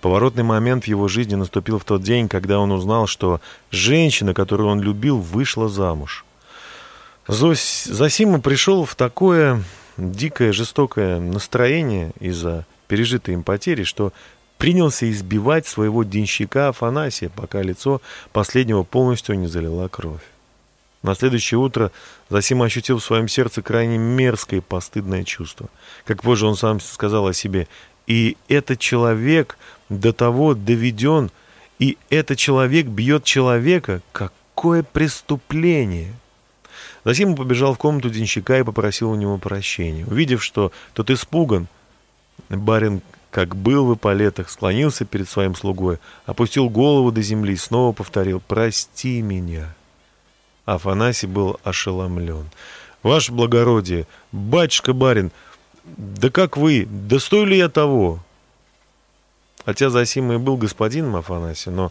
[0.00, 3.40] Поворотный момент в его жизни наступил в тот день, когда он узнал, что
[3.70, 6.24] женщина, которую он любил, вышла замуж.
[7.28, 7.84] Зос...
[7.84, 9.62] Засима пришел в такое
[9.96, 14.12] дикое, жестокое настроение из-за пережитой им потери, что
[14.56, 18.00] принялся избивать своего денщика Афанасия, пока лицо
[18.32, 20.22] последнего полностью не залила кровь.
[21.02, 21.92] На следующее утро
[22.28, 25.68] Засима ощутил в своем сердце крайне мерзкое и постыдное чувство.
[26.04, 27.68] Как позже он сам сказал о себе,
[28.06, 31.30] «И этот человек до того доведен,
[31.78, 34.02] и этот человек бьет человека.
[34.12, 36.14] Какое преступление!»
[37.04, 40.04] Засима побежал в комнату денщика и попросил у него прощения.
[40.06, 41.68] Увидев, что тот испуган,
[42.48, 47.92] барин, как был в эполетах, склонился перед своим слугой, опустил голову до земли и снова
[47.92, 49.74] повторил «Прости меня».
[50.68, 52.50] Афанасий был ошеломлен.
[53.02, 55.30] «Ваше благородие, батюшка-барин,
[55.96, 58.22] да как вы, да ли я того?»
[59.64, 61.90] Хотя Засима и был господином Афанасия, но,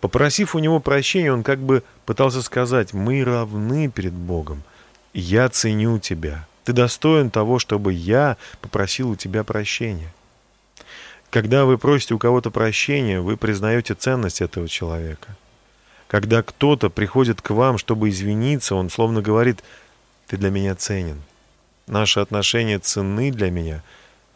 [0.00, 4.62] попросив у него прощения, он как бы пытался сказать «Мы равны перед Богом,
[5.12, 10.14] я ценю тебя, ты достоин того, чтобы я попросил у тебя прощения».
[11.28, 15.36] Когда вы просите у кого-то прощения, вы признаете ценность этого человека.
[16.08, 19.62] Когда кто-то приходит к вам, чтобы извиниться, он словно говорит
[20.26, 21.22] «ты для меня ценен».
[21.86, 23.82] Наши отношения ценны для меня,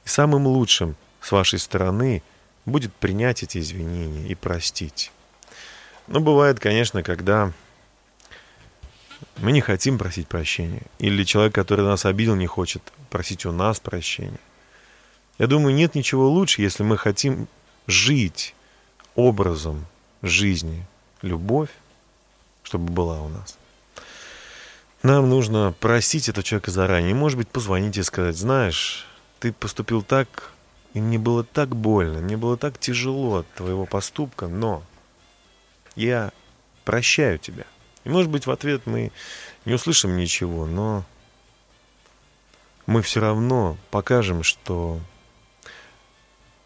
[0.04, 2.22] и самым лучшим с вашей стороны
[2.66, 5.12] будет принять эти извинения и простить.
[6.06, 7.52] Но бывает, конечно, когда
[9.38, 13.80] мы не хотим просить прощения, или человек, который нас обидел, не хочет просить у нас
[13.80, 14.40] прощения.
[15.38, 17.48] Я думаю, нет ничего лучше, если мы хотим
[17.86, 18.54] жить
[19.14, 19.86] образом
[20.22, 20.84] жизни,
[21.22, 21.70] любовь,
[22.62, 23.58] чтобы была у нас.
[25.02, 27.14] Нам нужно простить этого человека заранее.
[27.14, 29.06] Может быть, позвонить и сказать, знаешь,
[29.38, 30.52] ты поступил так,
[30.94, 34.82] и мне было так больно, мне было так тяжело от твоего поступка, но
[35.94, 36.32] я
[36.84, 37.64] прощаю тебя.
[38.04, 39.12] И, может быть, в ответ мы
[39.64, 41.04] не услышим ничего, но
[42.86, 44.98] мы все равно покажем, что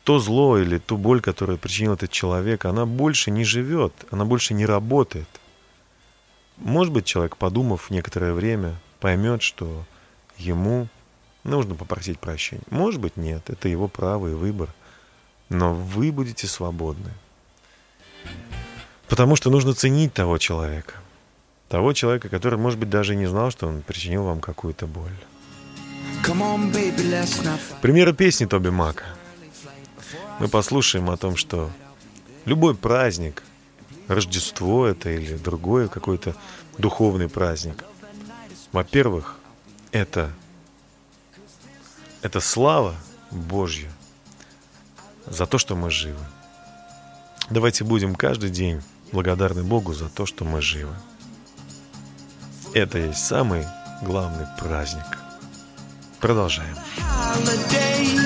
[0.04, 4.54] то зло или ту боль, которую причинил этот человек, она больше не живет, она больше
[4.54, 5.28] не работает.
[6.56, 9.84] Может быть, человек, подумав некоторое время, поймет, что
[10.36, 10.88] ему
[11.44, 12.62] нужно попросить прощения.
[12.70, 14.68] Может быть, нет, это его право и выбор.
[15.48, 17.10] Но вы будете свободны.
[19.08, 20.94] Потому что нужно ценить того человека.
[21.68, 25.12] Того человека, который, может быть, даже не знал, что он причинил вам какую-то боль.
[26.24, 27.58] On, baby.
[27.80, 29.04] Примеры песни Тоби Мака.
[30.42, 31.70] Мы послушаем о том, что
[32.46, 33.44] любой праздник,
[34.08, 36.34] Рождество это или другой какой-то
[36.78, 37.84] духовный праздник,
[38.72, 39.36] во-первых,
[39.92, 40.32] это,
[42.22, 42.96] это слава
[43.30, 43.88] Божья
[45.26, 46.24] за то, что мы живы.
[47.48, 48.82] Давайте будем каждый день
[49.12, 50.96] благодарны Богу за то, что мы живы.
[52.74, 53.64] Это есть самый
[54.02, 55.06] главный праздник.
[56.18, 56.76] Продолжаем.
[56.98, 58.21] holidays,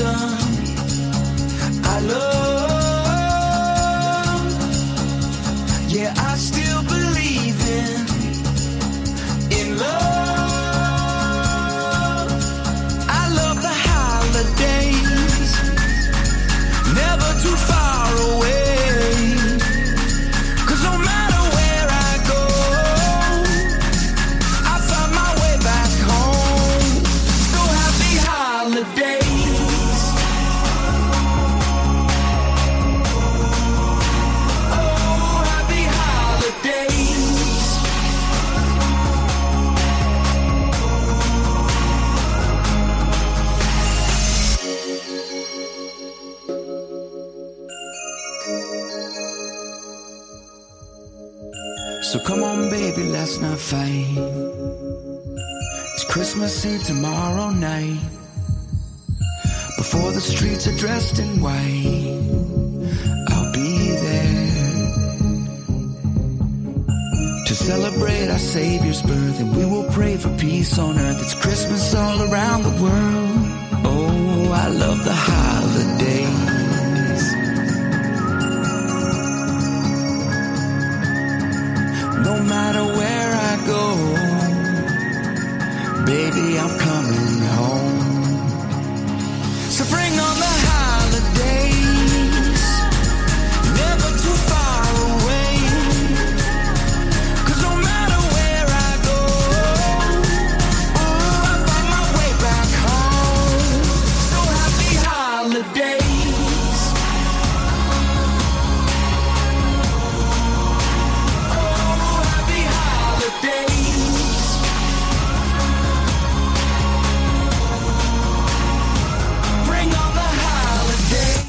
[0.00, 0.31] reason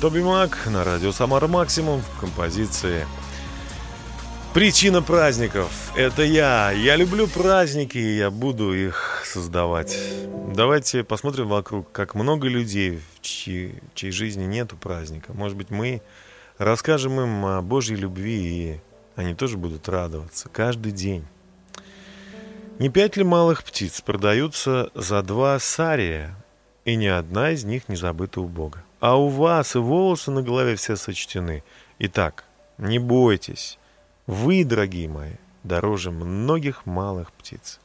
[0.04, 3.08] Тоби Мак на радио Самара Максимум в композиции
[4.54, 6.72] Причина праздников– это я.
[6.72, 9.98] Я люблю праздники, и я буду их создавать.
[10.54, 15.32] Давайте посмотрим вокруг, как много людей, в чьи- чьей жизни нету праздника.
[15.32, 16.02] Может быть, мы
[16.58, 18.82] расскажем им о Божьей любви, и
[19.16, 21.26] они тоже будут радоваться каждый день.
[22.78, 26.36] Не пять ли малых птиц продаются за два сария,
[26.84, 28.84] и ни одна из них не забыта у Бога?
[29.04, 31.62] А у вас волосы на голове все сочтены.
[32.00, 32.46] Итак,
[32.78, 33.78] не бойтесь.
[34.28, 35.34] Вы, дорогие мои,
[35.66, 37.82] дороже многих малых птиц.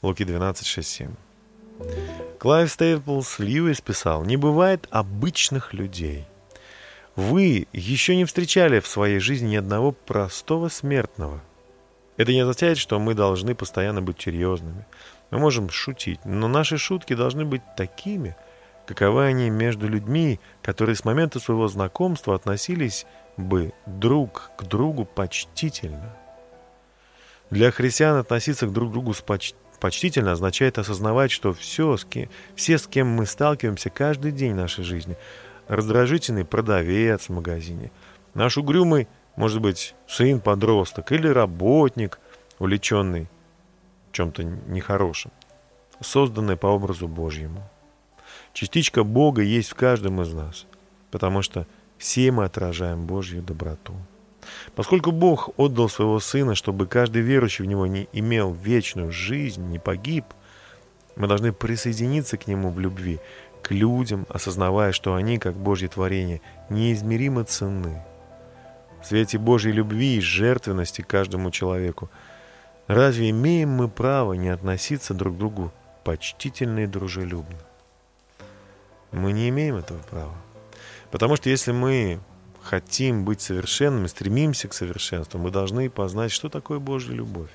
[0.00, 1.14] Луки 12, 6, 7.
[2.38, 6.24] Клайв Стейплс Льюис писал, «Не бывает обычных людей.
[7.16, 11.42] Вы еще не встречали в своей жизни ни одного простого смертного.
[12.16, 14.86] Это не означает, что мы должны постоянно быть серьезными.
[15.30, 18.36] Мы можем шутить, но наши шутки должны быть такими,
[18.86, 23.06] каковы они между людьми, которые с момента своего знакомства относились
[23.36, 26.16] бы друг к другу почтительно.
[27.50, 32.28] Для христиан относиться к друг другу с поч- почтительно означает осознавать, что все, с кем,
[32.54, 35.16] все, с кем мы сталкиваемся каждый день нашей жизни,
[35.68, 37.92] раздражительный продавец в магазине,
[38.34, 42.18] наш угрюмый, может быть, сын-подросток или работник,
[42.58, 43.28] увлеченный
[44.12, 45.30] чем-то нехорошим,
[46.00, 47.62] созданный по образу Божьему.
[48.56, 50.64] Частичка Бога есть в каждом из нас,
[51.10, 51.66] потому что
[51.98, 53.92] все мы отражаем Божью доброту.
[54.74, 59.78] Поскольку Бог отдал своего Сына, чтобы каждый верующий в Него не имел вечную жизнь, не
[59.78, 60.24] погиб,
[61.16, 63.20] мы должны присоединиться к Нему в любви,
[63.60, 66.40] к людям, осознавая, что они, как Божье творение,
[66.70, 68.02] неизмеримо ценны.
[69.02, 72.08] В свете Божьей любви и жертвенности каждому человеку,
[72.86, 75.72] разве имеем мы право не относиться друг к другу
[76.04, 77.65] почтительно и дружелюбно?
[79.12, 80.34] Мы не имеем этого права.
[81.10, 82.20] Потому что если мы
[82.62, 87.50] хотим быть совершенными, стремимся к совершенству, мы должны познать, что такое Божья любовь.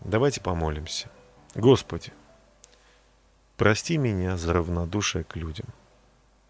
[0.00, 1.08] Давайте помолимся.
[1.54, 2.12] Господи,
[3.56, 5.66] прости меня за равнодушие к людям.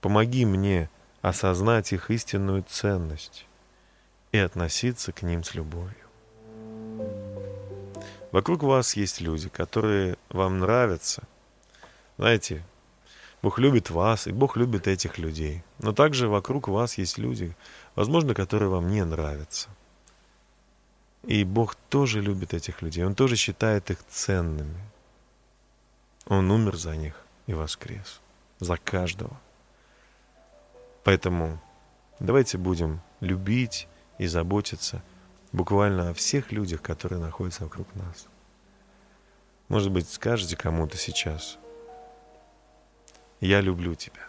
[0.00, 0.88] Помоги мне
[1.20, 3.46] осознать их истинную ценность
[4.32, 5.94] и относиться к ним с любовью.
[8.32, 11.24] Вокруг вас есть люди, которые вам нравятся.
[12.16, 12.62] Знаете,
[13.42, 15.62] Бог любит вас, и Бог любит этих людей.
[15.78, 17.56] Но также вокруг вас есть люди,
[17.94, 19.68] возможно, которые вам не нравятся.
[21.22, 23.04] И Бог тоже любит этих людей.
[23.04, 24.80] Он тоже считает их ценными.
[26.26, 27.14] Он умер за них
[27.46, 28.20] и воскрес.
[28.58, 29.38] За каждого.
[31.04, 31.60] Поэтому
[32.18, 33.88] давайте будем любить
[34.18, 35.02] и заботиться
[35.52, 38.26] буквально о всех людях, которые находятся вокруг нас.
[39.68, 41.58] Может быть, скажете кому-то сейчас,
[43.40, 44.26] я люблю тебя,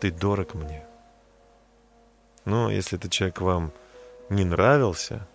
[0.00, 0.84] ты дорог мне.
[2.44, 3.72] Но если этот человек вам
[4.30, 5.26] не нравился,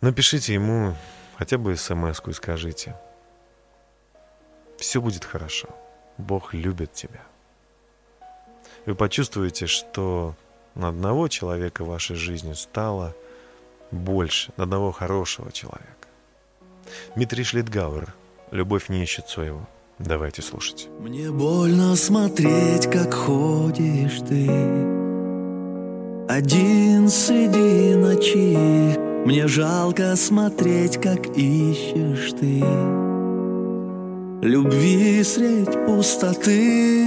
[0.00, 0.94] напишите ему
[1.36, 2.94] хотя бы смс и скажите,
[4.76, 5.68] все будет хорошо,
[6.18, 7.22] Бог любит тебя.
[8.84, 10.34] Вы почувствуете, что
[10.74, 13.14] на одного человека в вашей жизни стало
[13.90, 16.08] больше, на одного хорошего человека.
[17.14, 18.12] Дмитрий Шлитгауэр
[18.50, 19.66] «Любовь не ищет своего».
[20.06, 20.88] Давайте слушать.
[20.98, 24.48] Мне больно смотреть, как ходишь ты.
[26.28, 28.98] Один среди ночи.
[29.24, 32.64] Мне жалко смотреть, как ищешь ты.
[34.42, 37.06] Любви средь пустоты.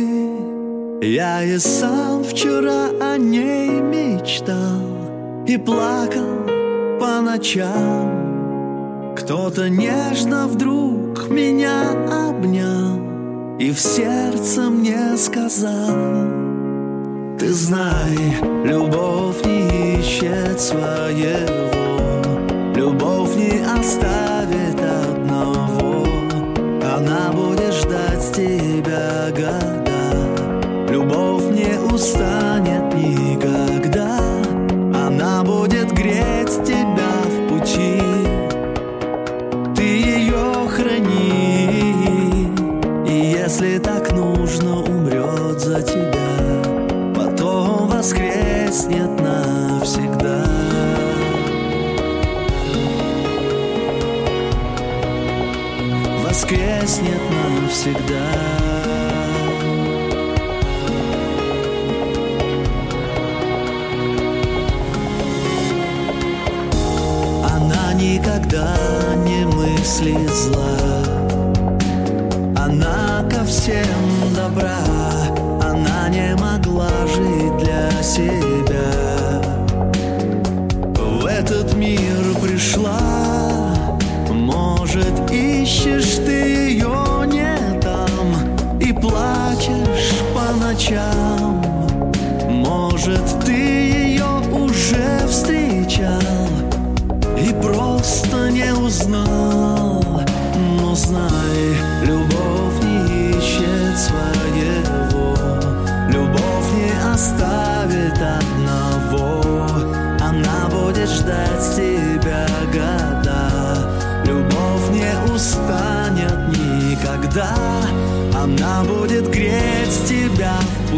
[1.02, 6.46] Я и сам вчера о ней мечтал И плакал
[7.36, 9.14] ночам.
[9.16, 11.92] Кто-то нежно вдруг меня
[12.28, 13.00] обнял
[13.60, 15.96] И в сердце мне сказал
[17.40, 18.18] Ты знай,
[18.64, 22.22] любовь не ищет своего
[22.76, 26.06] Любовь не оставит одного
[26.96, 32.75] Она будет ждать тебя года Любовь не устанет
[56.86, 58.76] Воскреснет навсегда.
[67.98, 68.76] Никогда
[69.26, 70.78] не мыслит зла.
[72.56, 74.78] Она ко всем добра.
[75.62, 79.42] Она не могла жить для себя.
[80.94, 83.00] В этот мир пришла.
[84.30, 86.18] Может, ищешь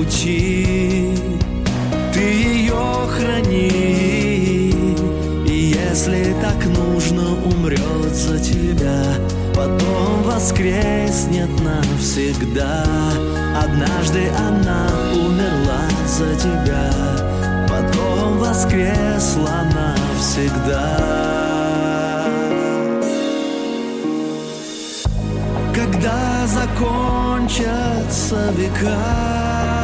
[0.08, 1.14] пути.
[2.14, 4.72] Ты ее храни
[5.46, 9.16] и если так нужно, умрет за тебя.
[9.54, 12.84] Потом воскреснет навсегда.
[13.64, 16.92] Однажды она умерла за тебя.
[17.68, 20.98] Потом воскресла навсегда.
[25.74, 29.77] Когда закончатся века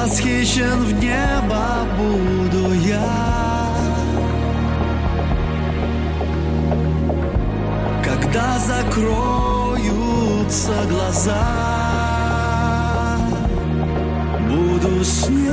[0.00, 3.68] Восхищен в небо буду я.
[8.02, 9.12] Когда закроются
[10.88, 11.44] глаза
[14.48, 15.50] Буду с ней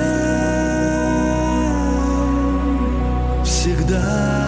[3.43, 4.46] всегда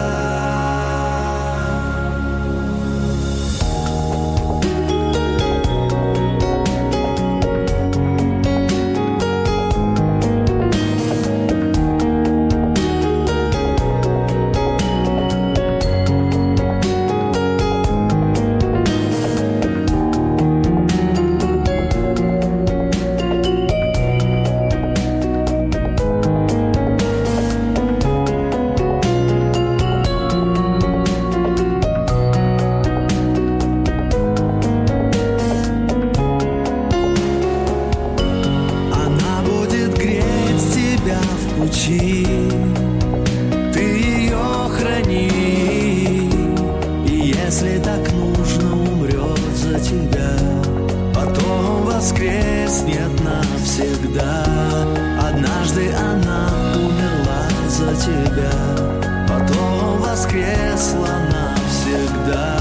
[41.89, 42.25] пути
[43.73, 44.37] Ты ее
[44.77, 46.29] храни
[47.05, 50.37] И если так нужно, умрет за тебя
[51.13, 54.45] Потом воскреснет навсегда.
[55.21, 58.51] Однажды она умерла за тебя
[59.27, 62.58] Потом воскресла навсегда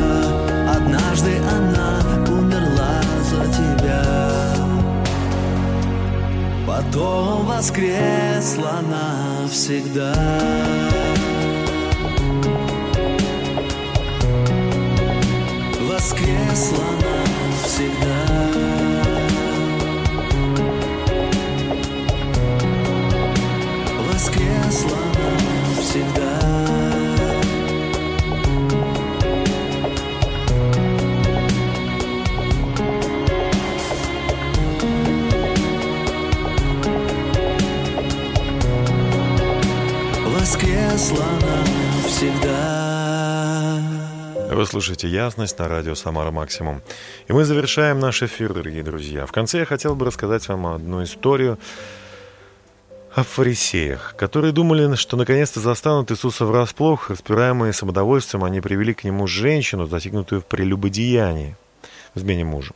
[6.98, 10.14] Потом воскресла навсегда
[15.88, 18.27] Воскресла навсегда
[44.78, 46.82] слушаете «Ясность» на радио «Самара Максимум».
[47.26, 49.26] И мы завершаем наш эфир, дорогие друзья.
[49.26, 51.58] В конце я хотел бы рассказать вам одну историю
[53.12, 57.10] о фарисеях, которые думали, что наконец-то застанут Иисуса врасплох.
[57.10, 61.56] Распираемые самодовольствием, они привели к нему женщину, застигнутую в прелюбодеянии,
[62.14, 62.72] в измене мужа.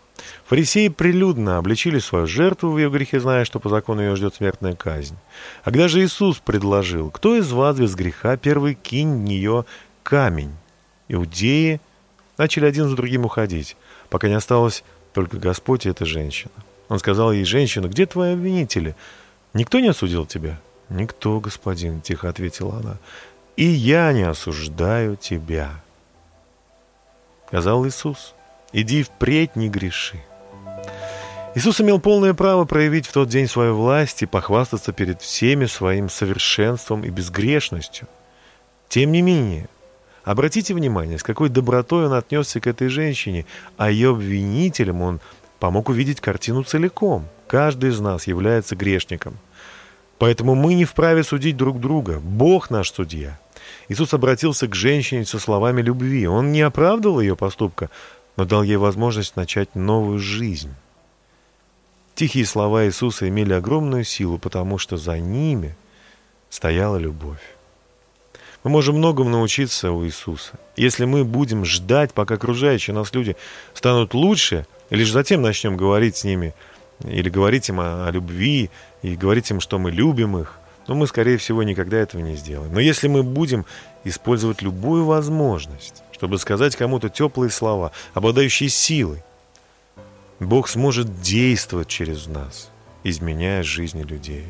[0.47, 4.75] Фарисеи прилюдно обличили свою жертву в ее грехе, зная, что по закону ее ждет смертная
[4.75, 5.15] казнь.
[5.63, 9.67] А когда же Иисус предложил, кто из вас без греха, первый кинь в нее
[10.03, 10.57] камень?
[11.09, 11.81] Иудеи
[12.43, 13.77] начали один за другим уходить,
[14.11, 14.83] пока не осталось
[15.13, 16.53] только Господь и эта женщина.
[16.89, 18.97] Он сказал ей, женщина, где твои обвинители?
[19.55, 20.59] Никто не осудил тебя?
[20.89, 22.97] Никто, господин, тихо ответила она.
[23.57, 25.71] И я не осуждаю тебя.
[27.47, 28.35] Сказал Иисус,
[28.73, 30.21] иди впредь не греши.
[31.55, 36.09] Иисус имел полное право проявить в тот день свою власть и похвастаться перед всеми своим
[36.09, 38.09] совершенством и безгрешностью.
[38.89, 39.69] Тем не менее,
[40.25, 43.47] обратите внимание, с какой добротой он отнесся к этой женщине,
[43.77, 45.21] а ее обвинителям он
[45.59, 47.27] помог увидеть картину целиком.
[47.47, 49.39] Каждый из нас является грешником.
[50.19, 52.21] Поэтому мы не вправе судить друг друга.
[52.21, 53.39] Бог наш судья.
[53.89, 56.27] Иисус обратился к женщине со словами любви.
[56.27, 57.91] Он не оправдывал ее поступка,
[58.37, 60.75] но дал ей возможность начать новую жизнь.
[62.15, 65.77] Тихие слова Иисуса имели огромную силу, потому что за ними
[66.51, 67.41] стояла любовь.
[68.65, 70.53] Мы можем многому научиться у Иисуса.
[70.77, 73.37] Если мы будем ждать, пока окружающие нас люди
[73.75, 76.55] станут лучше, лишь затем начнем говорить с ними,
[77.05, 78.71] или говорить им о, о любви,
[79.03, 82.73] и говорить им, что мы любим их, но мы, скорее всего, никогда этого не сделаем.
[82.73, 83.67] Но если мы будем
[84.05, 89.23] использовать любую возможность, чтобы сказать кому-то теплые слова, обладающие силой,
[90.39, 92.71] Бог сможет действовать через нас,
[93.05, 94.47] изменяя жизни людей.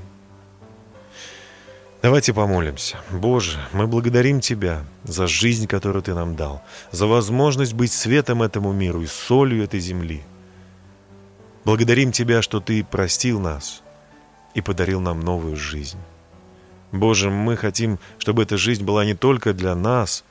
[2.03, 2.97] Давайте помолимся.
[3.13, 8.73] Боже, мы благодарим Тебя за жизнь, которую Ты нам дал, за возможность быть светом этому
[8.73, 10.25] миру и солью этой земли.
[11.65, 13.83] Благодарим Тебя, что Ты простил нас
[14.55, 15.99] и подарил нам новую жизнь.
[16.91, 20.25] Боже, мы хотим, чтобы эта жизнь была не только для нас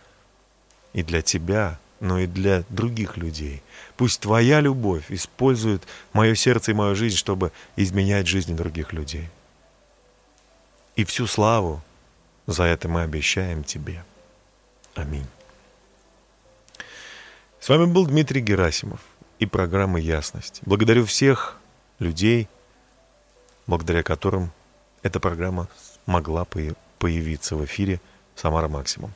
[0.91, 3.63] и для Тебя, но и для других людей.
[3.95, 9.29] Пусть Твоя любовь использует мое сердце и мою жизнь, чтобы изменять жизни других людей.
[10.95, 11.81] И всю славу
[12.47, 14.03] за это мы обещаем Тебе.
[14.95, 15.25] Аминь.
[17.59, 18.99] С вами был Дмитрий Герасимов
[19.39, 20.61] и программа «Ясность».
[20.65, 21.57] Благодарю всех
[21.99, 22.49] людей,
[23.67, 24.51] благодаря которым
[25.01, 25.69] эта программа
[26.05, 26.45] могла
[26.99, 28.01] появиться в эфире
[28.35, 29.13] «Самара Максимум».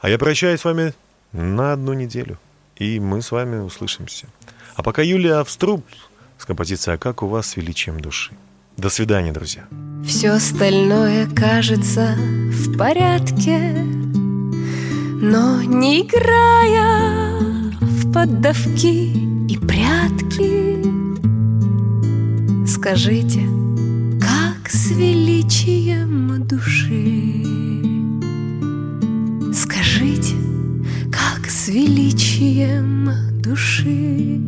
[0.00, 0.94] А я прощаюсь с вами
[1.30, 2.38] на одну неделю,
[2.76, 4.26] и мы с вами услышимся.
[4.74, 5.86] А пока Юлия Авструб
[6.38, 8.34] с композицией «А как у вас с величием души».
[8.76, 9.64] До свидания, друзья.
[10.04, 13.72] Все остальное кажется в порядке,
[15.20, 17.40] но не играя
[17.80, 19.12] в поддавки
[19.48, 20.82] и прятки.
[22.66, 23.42] Скажите,
[24.20, 27.44] как с величием души?
[29.54, 30.34] Скажите,
[31.12, 33.10] как с величием
[33.40, 34.40] души?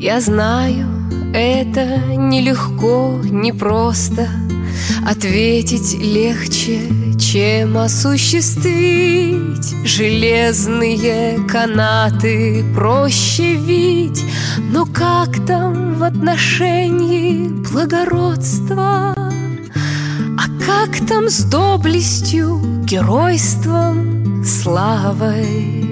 [0.00, 0.99] Я знаю,
[1.32, 4.28] это нелегко, непросто
[5.06, 6.80] Ответить легче,
[7.18, 14.24] чем осуществить Железные канаты проще видеть
[14.72, 19.14] Но как там в отношении благородства?
[20.36, 25.84] А как там с доблестью, геройством, славой?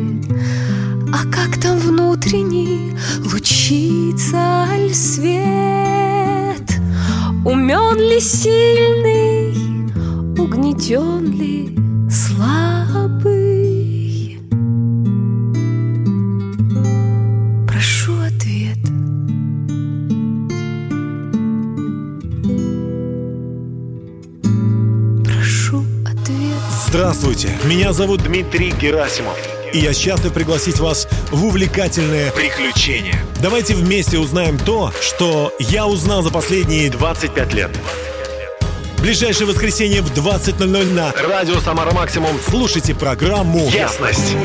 [1.12, 1.78] А как там
[2.18, 2.96] внутренний
[3.32, 5.38] лучится аль свет?
[7.44, 9.52] Умен ли сильный,
[10.38, 11.76] угнетен ли
[12.10, 13.38] слабый?
[17.66, 18.78] Прошу ответ.
[25.24, 26.62] Прошу ответ.
[26.88, 29.57] Здравствуйте, меня зовут Дмитрий Герасимов.
[29.72, 33.18] И я счастлив пригласить вас в увлекательное Приключения.
[33.40, 37.70] Давайте вместе узнаем то, что я узнал за последние 25 лет.
[39.00, 42.36] ближайшее воскресенье в 20.00 на Радио Самара Максимум.
[42.48, 44.36] Слушайте программу Ясность.